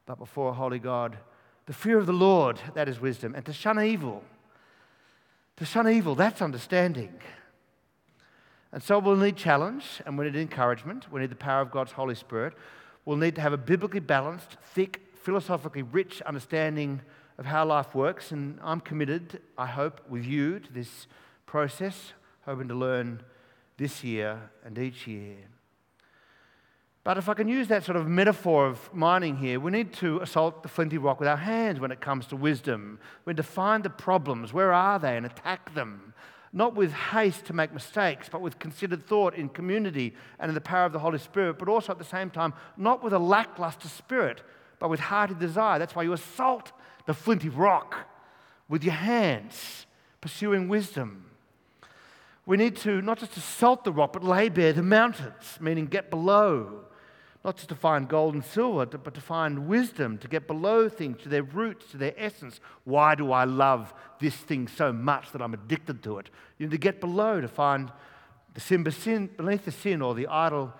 but 0.05 0.17
before 0.17 0.49
a 0.49 0.53
holy 0.53 0.79
God. 0.79 1.17
The 1.65 1.73
fear 1.73 1.97
of 1.97 2.05
the 2.05 2.13
Lord, 2.13 2.59
that 2.73 2.87
is 2.87 3.01
wisdom, 3.01 3.35
and 3.35 3.45
to 3.45 3.53
shun 3.53 3.81
evil 3.81 4.23
to 5.61 5.65
shun 5.65 5.87
evil, 5.87 6.15
that's 6.15 6.41
understanding. 6.41 7.13
And 8.71 8.81
so 8.81 8.97
we'll 8.97 9.15
need 9.15 9.37
challenge 9.37 10.01
and 10.07 10.17
we 10.17 10.25
need 10.25 10.35
encouragement. 10.35 11.11
We 11.11 11.21
need 11.21 11.29
the 11.29 11.35
power 11.35 11.61
of 11.61 11.69
God's 11.69 11.91
Holy 11.91 12.15
Spirit. 12.15 12.53
We'll 13.05 13.17
need 13.17 13.35
to 13.35 13.41
have 13.41 13.53
a 13.53 13.57
biblically 13.57 13.99
balanced, 13.99 14.57
thick, 14.73 15.01
philosophically 15.21 15.83
rich 15.83 16.21
understanding 16.23 17.01
of 17.37 17.45
how 17.45 17.65
life 17.65 17.95
works. 17.95 18.31
And 18.31 18.59
I'm 18.61 18.79
committed, 18.79 19.41
I 19.57 19.67
hope, 19.67 20.01
with 20.09 20.25
you 20.25 20.59
to 20.59 20.73
this 20.73 21.07
process, 21.45 22.13
hoping 22.45 22.67
to 22.67 22.75
learn 22.75 23.23
this 23.77 24.03
year 24.03 24.49
and 24.65 24.77
each 24.77 25.07
year. 25.07 25.37
But 27.03 27.17
if 27.17 27.27
I 27.27 27.33
can 27.33 27.47
use 27.47 27.67
that 27.69 27.83
sort 27.83 27.95
of 27.95 28.07
metaphor 28.07 28.67
of 28.67 28.93
mining 28.93 29.37
here, 29.37 29.59
we 29.59 29.71
need 29.71 29.91
to 29.93 30.19
assault 30.19 30.61
the 30.61 30.69
flinty 30.69 30.99
rock 30.99 31.19
with 31.19 31.27
our 31.27 31.37
hands 31.37 31.79
when 31.79 31.91
it 31.91 31.99
comes 31.99 32.27
to 32.27 32.35
wisdom. 32.35 32.99
We 33.25 33.33
need 33.33 33.37
to 33.37 33.43
find 33.43 33.83
the 33.83 33.89
problems, 33.89 34.53
where 34.53 34.71
are 34.71 34.99
they, 34.99 35.17
and 35.17 35.25
attack 35.25 35.73
them. 35.73 36.13
Not 36.53 36.75
with 36.75 36.91
haste 36.93 37.45
to 37.45 37.53
make 37.53 37.73
mistakes, 37.73 38.29
but 38.29 38.41
with 38.41 38.59
considered 38.59 39.07
thought 39.07 39.33
in 39.33 39.49
community 39.49 40.15
and 40.37 40.49
in 40.49 40.53
the 40.53 40.61
power 40.61 40.85
of 40.85 40.93
the 40.93 40.99
Holy 40.99 41.17
Spirit, 41.17 41.57
but 41.57 41.69
also 41.69 41.91
at 41.91 41.97
the 41.97 42.03
same 42.03 42.29
time, 42.29 42.53
not 42.77 43.03
with 43.03 43.13
a 43.13 43.19
lackluster 43.19 43.87
spirit, 43.87 44.43
but 44.81 44.89
with 44.89 44.99
hearty 44.99 45.35
desire. 45.35 45.79
That's 45.79 45.95
why 45.95 46.03
you 46.03 46.11
assault 46.11 46.73
the 47.05 47.13
flinty 47.13 47.49
rock 47.49 47.95
with 48.67 48.83
your 48.83 48.95
hands, 48.95 49.85
pursuing 50.19 50.67
wisdom. 50.67 51.25
We 52.45 52.57
need 52.57 52.75
to 52.77 53.01
not 53.01 53.19
just 53.19 53.37
assault 53.37 53.83
the 53.83 53.91
rock, 53.91 54.11
but 54.11 54.23
lay 54.23 54.49
bare 54.49 54.73
the 54.73 54.81
mountains, 54.81 55.59
meaning 55.61 55.85
get 55.85 56.09
below 56.09 56.85
not 57.43 57.55
just 57.55 57.69
to 57.69 57.75
find 57.75 58.07
gold 58.07 58.35
and 58.35 58.45
silver, 58.45 58.85
but 58.85 59.15
to 59.15 59.21
find 59.21 59.67
wisdom, 59.67 60.17
to 60.19 60.27
get 60.27 60.45
below 60.45 60.87
things, 60.87 61.21
to 61.23 61.29
their 61.29 61.41
roots, 61.41 61.89
to 61.91 61.97
their 61.97 62.13
essence. 62.15 62.59
Why 62.83 63.15
do 63.15 63.31
I 63.31 63.45
love 63.45 63.93
this 64.19 64.35
thing 64.35 64.67
so 64.67 64.93
much 64.93 65.31
that 65.31 65.41
I'm 65.41 65.53
addicted 65.55 66.03
to 66.03 66.19
it? 66.19 66.29
You 66.59 66.67
need 66.67 66.71
to 66.71 66.77
get 66.77 67.01
below 67.01 67.41
to 67.41 67.47
find 67.47 67.91
the 68.53 68.61
sin 68.61 68.83
beneath 68.83 69.65
the 69.65 69.71
sin 69.71 70.03
or 70.03 70.13
the 70.13 70.27
idol 70.27 70.73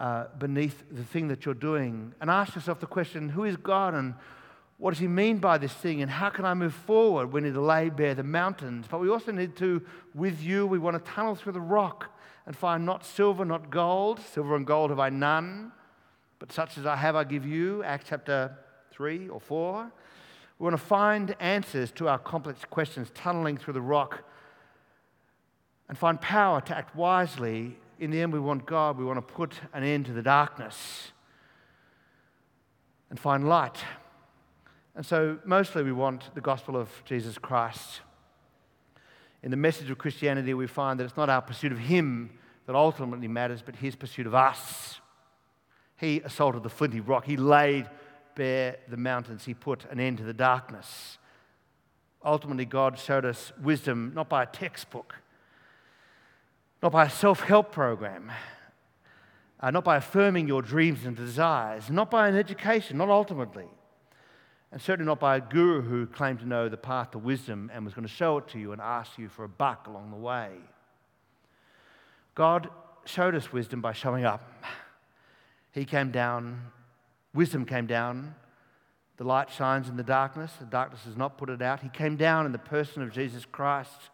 uh, 0.00 0.24
beneath 0.36 0.82
the 0.90 1.04
thing 1.04 1.28
that 1.28 1.44
you're 1.44 1.54
doing. 1.54 2.12
And 2.20 2.28
ask 2.28 2.56
yourself 2.56 2.80
the 2.80 2.86
question 2.86 3.28
who 3.28 3.44
is 3.44 3.56
God 3.56 3.94
and 3.94 4.14
what 4.78 4.90
does 4.90 4.98
he 4.98 5.06
mean 5.06 5.38
by 5.38 5.58
this 5.58 5.72
thing 5.72 6.02
and 6.02 6.10
how 6.10 6.30
can 6.30 6.44
I 6.44 6.54
move 6.54 6.74
forward? 6.74 7.32
We 7.32 7.42
need 7.42 7.54
to 7.54 7.60
lay 7.60 7.88
bare 7.88 8.16
the 8.16 8.24
mountains, 8.24 8.86
but 8.90 8.98
we 8.98 9.08
also 9.08 9.30
need 9.30 9.54
to, 9.58 9.80
with 10.14 10.42
you, 10.42 10.66
we 10.66 10.78
want 10.78 10.96
to 10.96 11.12
tunnel 11.12 11.36
through 11.36 11.52
the 11.52 11.60
rock 11.60 12.06
and 12.46 12.56
find 12.56 12.84
not 12.84 13.04
silver, 13.04 13.44
not 13.44 13.70
gold. 13.70 14.18
Silver 14.18 14.56
and 14.56 14.66
gold 14.66 14.90
have 14.90 14.98
I 14.98 15.10
none 15.10 15.70
but 16.40 16.50
such 16.50 16.78
as 16.78 16.86
I 16.86 16.96
have, 16.96 17.14
I 17.14 17.22
give 17.22 17.46
you. 17.46 17.84
Acts 17.84 18.06
chapter 18.08 18.56
3 18.92 19.28
or 19.28 19.40
4. 19.40 19.92
We 20.58 20.64
want 20.64 20.74
to 20.74 20.82
find 20.82 21.36
answers 21.38 21.92
to 21.92 22.08
our 22.08 22.18
complex 22.18 22.64
questions, 22.64 23.10
tunneling 23.14 23.58
through 23.58 23.74
the 23.74 23.80
rock, 23.82 24.24
and 25.88 25.96
find 25.96 26.20
power 26.20 26.60
to 26.62 26.76
act 26.76 26.96
wisely. 26.96 27.76
In 28.00 28.10
the 28.10 28.22
end, 28.22 28.32
we 28.32 28.40
want 28.40 28.64
God, 28.64 28.96
we 28.96 29.04
want 29.04 29.18
to 29.18 29.34
put 29.34 29.52
an 29.74 29.84
end 29.84 30.06
to 30.06 30.14
the 30.14 30.22
darkness 30.22 31.12
and 33.10 33.20
find 33.20 33.46
light. 33.46 33.76
And 34.96 35.04
so, 35.04 35.38
mostly, 35.44 35.82
we 35.82 35.92
want 35.92 36.34
the 36.34 36.40
gospel 36.40 36.78
of 36.78 36.88
Jesus 37.04 37.36
Christ. 37.36 38.00
In 39.42 39.50
the 39.50 39.56
message 39.58 39.90
of 39.90 39.98
Christianity, 39.98 40.54
we 40.54 40.66
find 40.66 40.98
that 40.98 41.04
it's 41.04 41.16
not 41.18 41.28
our 41.28 41.42
pursuit 41.42 41.72
of 41.72 41.78
Him 41.78 42.30
that 42.66 42.74
ultimately 42.74 43.28
matters, 43.28 43.60
but 43.60 43.76
His 43.76 43.94
pursuit 43.96 44.26
of 44.26 44.34
us. 44.34 44.98
He 45.98 46.20
assaulted 46.20 46.62
the 46.62 46.70
flinty 46.70 47.00
rock. 47.00 47.26
He 47.26 47.36
laid 47.36 47.86
bare 48.34 48.78
the 48.88 48.96
mountains. 48.96 49.44
He 49.44 49.52
put 49.52 49.84
an 49.90 50.00
end 50.00 50.16
to 50.18 50.24
the 50.24 50.32
darkness. 50.32 51.18
Ultimately, 52.24 52.64
God 52.64 52.98
showed 52.98 53.26
us 53.26 53.52
wisdom 53.62 54.12
not 54.14 54.30
by 54.30 54.44
a 54.44 54.46
textbook, 54.46 55.16
not 56.82 56.92
by 56.92 57.04
a 57.04 57.10
self 57.10 57.40
help 57.40 57.72
program, 57.72 58.32
uh, 59.60 59.70
not 59.70 59.84
by 59.84 59.96
affirming 59.96 60.48
your 60.48 60.62
dreams 60.62 61.04
and 61.04 61.16
desires, 61.16 61.90
not 61.90 62.10
by 62.10 62.28
an 62.28 62.36
education, 62.36 62.98
not 62.98 63.10
ultimately, 63.10 63.68
and 64.72 64.80
certainly 64.80 65.06
not 65.06 65.20
by 65.20 65.36
a 65.36 65.40
guru 65.40 65.82
who 65.82 66.06
claimed 66.06 66.40
to 66.40 66.46
know 66.46 66.68
the 66.68 66.76
path 66.76 67.10
to 67.10 67.18
wisdom 67.18 67.70
and 67.74 67.84
was 67.84 67.92
going 67.94 68.06
to 68.06 68.12
show 68.12 68.38
it 68.38 68.48
to 68.48 68.58
you 68.58 68.72
and 68.72 68.80
ask 68.80 69.18
you 69.18 69.28
for 69.28 69.44
a 69.44 69.48
buck 69.48 69.86
along 69.86 70.10
the 70.10 70.16
way. 70.16 70.52
God 72.34 72.70
showed 73.04 73.34
us 73.34 73.52
wisdom 73.52 73.80
by 73.80 73.92
showing 73.92 74.24
up. 74.24 74.64
He 75.72 75.84
came 75.84 76.10
down, 76.10 76.62
wisdom 77.34 77.64
came 77.64 77.86
down. 77.86 78.34
The 79.18 79.24
light 79.24 79.50
shines 79.50 79.90
in 79.90 79.96
the 79.98 80.02
darkness, 80.02 80.50
the 80.58 80.64
darkness 80.64 81.02
has 81.04 81.16
not 81.16 81.36
put 81.36 81.50
it 81.50 81.60
out. 81.60 81.80
He 81.80 81.90
came 81.90 82.16
down 82.16 82.46
in 82.46 82.52
the 82.52 82.58
person 82.58 83.02
of 83.02 83.12
Jesus 83.12 83.44
Christ. 83.44 84.10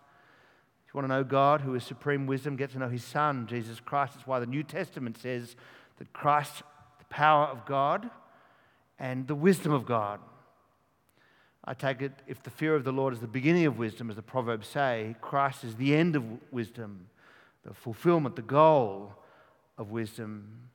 Want 0.96 1.04
to 1.04 1.14
know 1.14 1.24
God, 1.24 1.60
who 1.60 1.74
is 1.74 1.84
supreme 1.84 2.26
wisdom, 2.26 2.56
get 2.56 2.70
to 2.70 2.78
know 2.78 2.88
his 2.88 3.04
Son, 3.04 3.46
Jesus 3.46 3.80
Christ. 3.80 4.14
That's 4.14 4.26
why 4.26 4.40
the 4.40 4.46
New 4.46 4.62
Testament 4.62 5.18
says 5.18 5.54
that 5.98 6.10
Christ, 6.14 6.62
the 6.98 7.04
power 7.10 7.44
of 7.48 7.66
God 7.66 8.08
and 8.98 9.28
the 9.28 9.34
wisdom 9.34 9.72
of 9.72 9.84
God. 9.84 10.20
I 11.62 11.74
take 11.74 12.00
it 12.00 12.12
if 12.26 12.42
the 12.42 12.48
fear 12.48 12.74
of 12.74 12.84
the 12.84 12.92
Lord 12.92 13.12
is 13.12 13.20
the 13.20 13.26
beginning 13.26 13.66
of 13.66 13.76
wisdom, 13.76 14.08
as 14.08 14.16
the 14.16 14.22
Proverbs 14.22 14.68
say, 14.68 15.14
Christ 15.20 15.64
is 15.64 15.76
the 15.76 15.94
end 15.94 16.16
of 16.16 16.24
wisdom, 16.50 17.08
the 17.62 17.74
fulfillment, 17.74 18.34
the 18.34 18.40
goal 18.40 19.12
of 19.76 19.90
wisdom. 19.90 20.70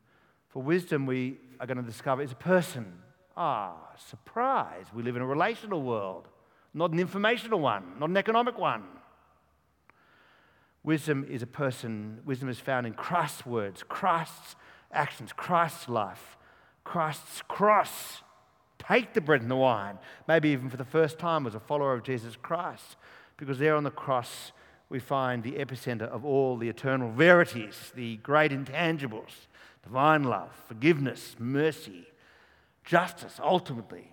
For 0.49 0.61
wisdom, 0.61 1.07
we 1.07 1.39
are 1.59 1.65
going 1.65 1.77
to 1.77 1.83
discover 1.83 2.21
is 2.21 2.31
a 2.31 2.35
person. 2.35 2.93
Ah, 3.35 3.73
surprise. 4.07 4.85
We 4.93 5.01
live 5.01 5.15
in 5.15 5.23
a 5.23 5.27
relational 5.27 5.81
world, 5.81 6.27
not 6.75 6.91
an 6.91 6.99
informational 6.99 7.59
one, 7.59 7.97
not 7.97 8.11
an 8.11 8.17
economic 8.17 8.59
one. 8.59 8.83
Wisdom 10.83 11.25
is 11.29 11.41
a 11.41 11.47
person. 11.47 12.19
Wisdom 12.25 12.49
is 12.49 12.59
found 12.59 12.87
in 12.87 12.93
Christ's 12.93 13.45
words, 13.45 13.83
Christ's 13.87 14.55
actions, 14.91 15.31
Christ's 15.33 15.87
life, 15.87 16.37
Christ's 16.83 17.41
cross. 17.47 18.21
Take 18.79 19.13
the 19.13 19.21
bread 19.21 19.41
and 19.41 19.51
the 19.51 19.55
wine, 19.55 19.99
maybe 20.27 20.49
even 20.49 20.69
for 20.69 20.77
the 20.77 20.85
first 20.85 21.19
time 21.19 21.45
as 21.45 21.53
a 21.53 21.59
follower 21.59 21.93
of 21.93 22.03
Jesus 22.03 22.35
Christ, 22.35 22.97
because 23.37 23.59
there 23.59 23.75
on 23.75 23.83
the 23.83 23.91
cross 23.91 24.51
we 24.89 24.99
find 24.99 25.43
the 25.43 25.53
epicenter 25.53 26.07
of 26.09 26.25
all 26.25 26.57
the 26.57 26.67
eternal 26.67 27.11
verities, 27.11 27.91
the 27.95 28.17
great 28.17 28.51
intangibles 28.51 29.47
divine 29.83 30.23
love, 30.23 30.51
forgiveness, 30.67 31.35
mercy, 31.39 32.05
justice, 32.83 33.39
ultimately, 33.41 34.11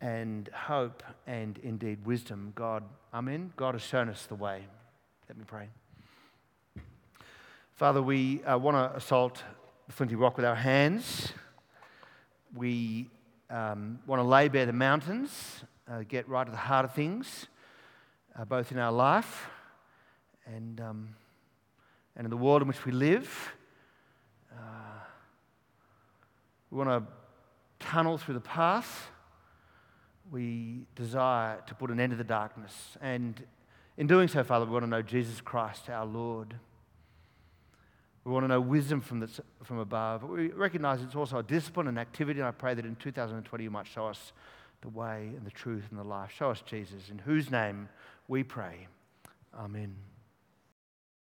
and 0.00 0.48
hope 0.52 1.02
and 1.26 1.58
indeed 1.62 2.04
wisdom. 2.04 2.52
God, 2.54 2.82
Amen. 3.14 3.52
God 3.56 3.74
has 3.74 3.82
shown 3.82 4.08
us 4.08 4.26
the 4.26 4.34
way. 4.34 4.66
Let 5.28 5.36
me 5.36 5.44
pray. 5.46 5.68
Father, 7.74 8.00
we 8.00 8.42
uh, 8.44 8.56
want 8.56 8.76
to 8.76 8.96
assault 8.96 9.42
the 9.86 9.92
flinty 9.92 10.14
rock 10.14 10.36
with 10.36 10.46
our 10.46 10.54
hands. 10.54 11.34
We 12.54 13.10
um, 13.50 13.98
want 14.06 14.20
to 14.20 14.26
lay 14.26 14.48
bare 14.48 14.64
the 14.64 14.72
mountains, 14.72 15.64
uh, 15.86 16.02
get 16.08 16.26
right 16.30 16.44
to 16.44 16.50
the 16.50 16.56
heart 16.56 16.86
of 16.86 16.94
things, 16.94 17.46
uh, 18.38 18.46
both 18.46 18.72
in 18.72 18.78
our 18.78 18.90
life 18.90 19.50
and, 20.46 20.80
um, 20.80 21.14
and 22.16 22.24
in 22.24 22.30
the 22.30 22.36
world 22.38 22.62
in 22.62 22.68
which 22.68 22.86
we 22.86 22.92
live. 22.92 23.52
We 26.70 26.78
want 26.78 26.88
to 26.88 27.86
tunnel 27.86 28.16
through 28.16 28.34
the 28.34 28.40
path. 28.40 29.10
We 30.30 30.86
desire 30.94 31.60
to 31.66 31.74
put 31.74 31.90
an 31.90 32.00
end 32.00 32.12
to 32.12 32.16
the 32.16 32.24
darkness. 32.24 32.96
And 33.02 33.42
in 33.98 34.06
doing 34.06 34.28
so, 34.28 34.44
Father, 34.44 34.64
we 34.64 34.70
want 34.70 34.84
to 34.84 34.88
know 34.88 35.02
Jesus 35.02 35.40
Christ, 35.40 35.90
our 35.90 36.06
Lord. 36.06 36.54
We 38.24 38.30
want 38.30 38.44
to 38.44 38.48
know 38.48 38.60
wisdom 38.60 39.00
from, 39.00 39.18
the, 39.18 39.28
from 39.64 39.78
above. 39.78 40.22
We 40.22 40.48
recognize 40.48 41.02
it's 41.02 41.16
also 41.16 41.38
a 41.38 41.42
discipline 41.42 41.88
and 41.88 41.98
activity, 41.98 42.38
and 42.38 42.46
I 42.46 42.52
pray 42.52 42.74
that 42.74 42.86
in 42.86 42.94
2020 42.94 43.64
you 43.64 43.70
might 43.70 43.88
show 43.88 44.06
us 44.06 44.32
the 44.82 44.88
way 44.88 45.32
and 45.36 45.44
the 45.44 45.50
truth 45.50 45.84
and 45.90 45.98
the 45.98 46.04
life. 46.04 46.30
Show 46.30 46.50
us 46.50 46.62
Jesus, 46.64 47.08
in 47.10 47.18
whose 47.18 47.50
name 47.50 47.88
we 48.28 48.44
pray. 48.44 48.86
Amen. 49.52 49.96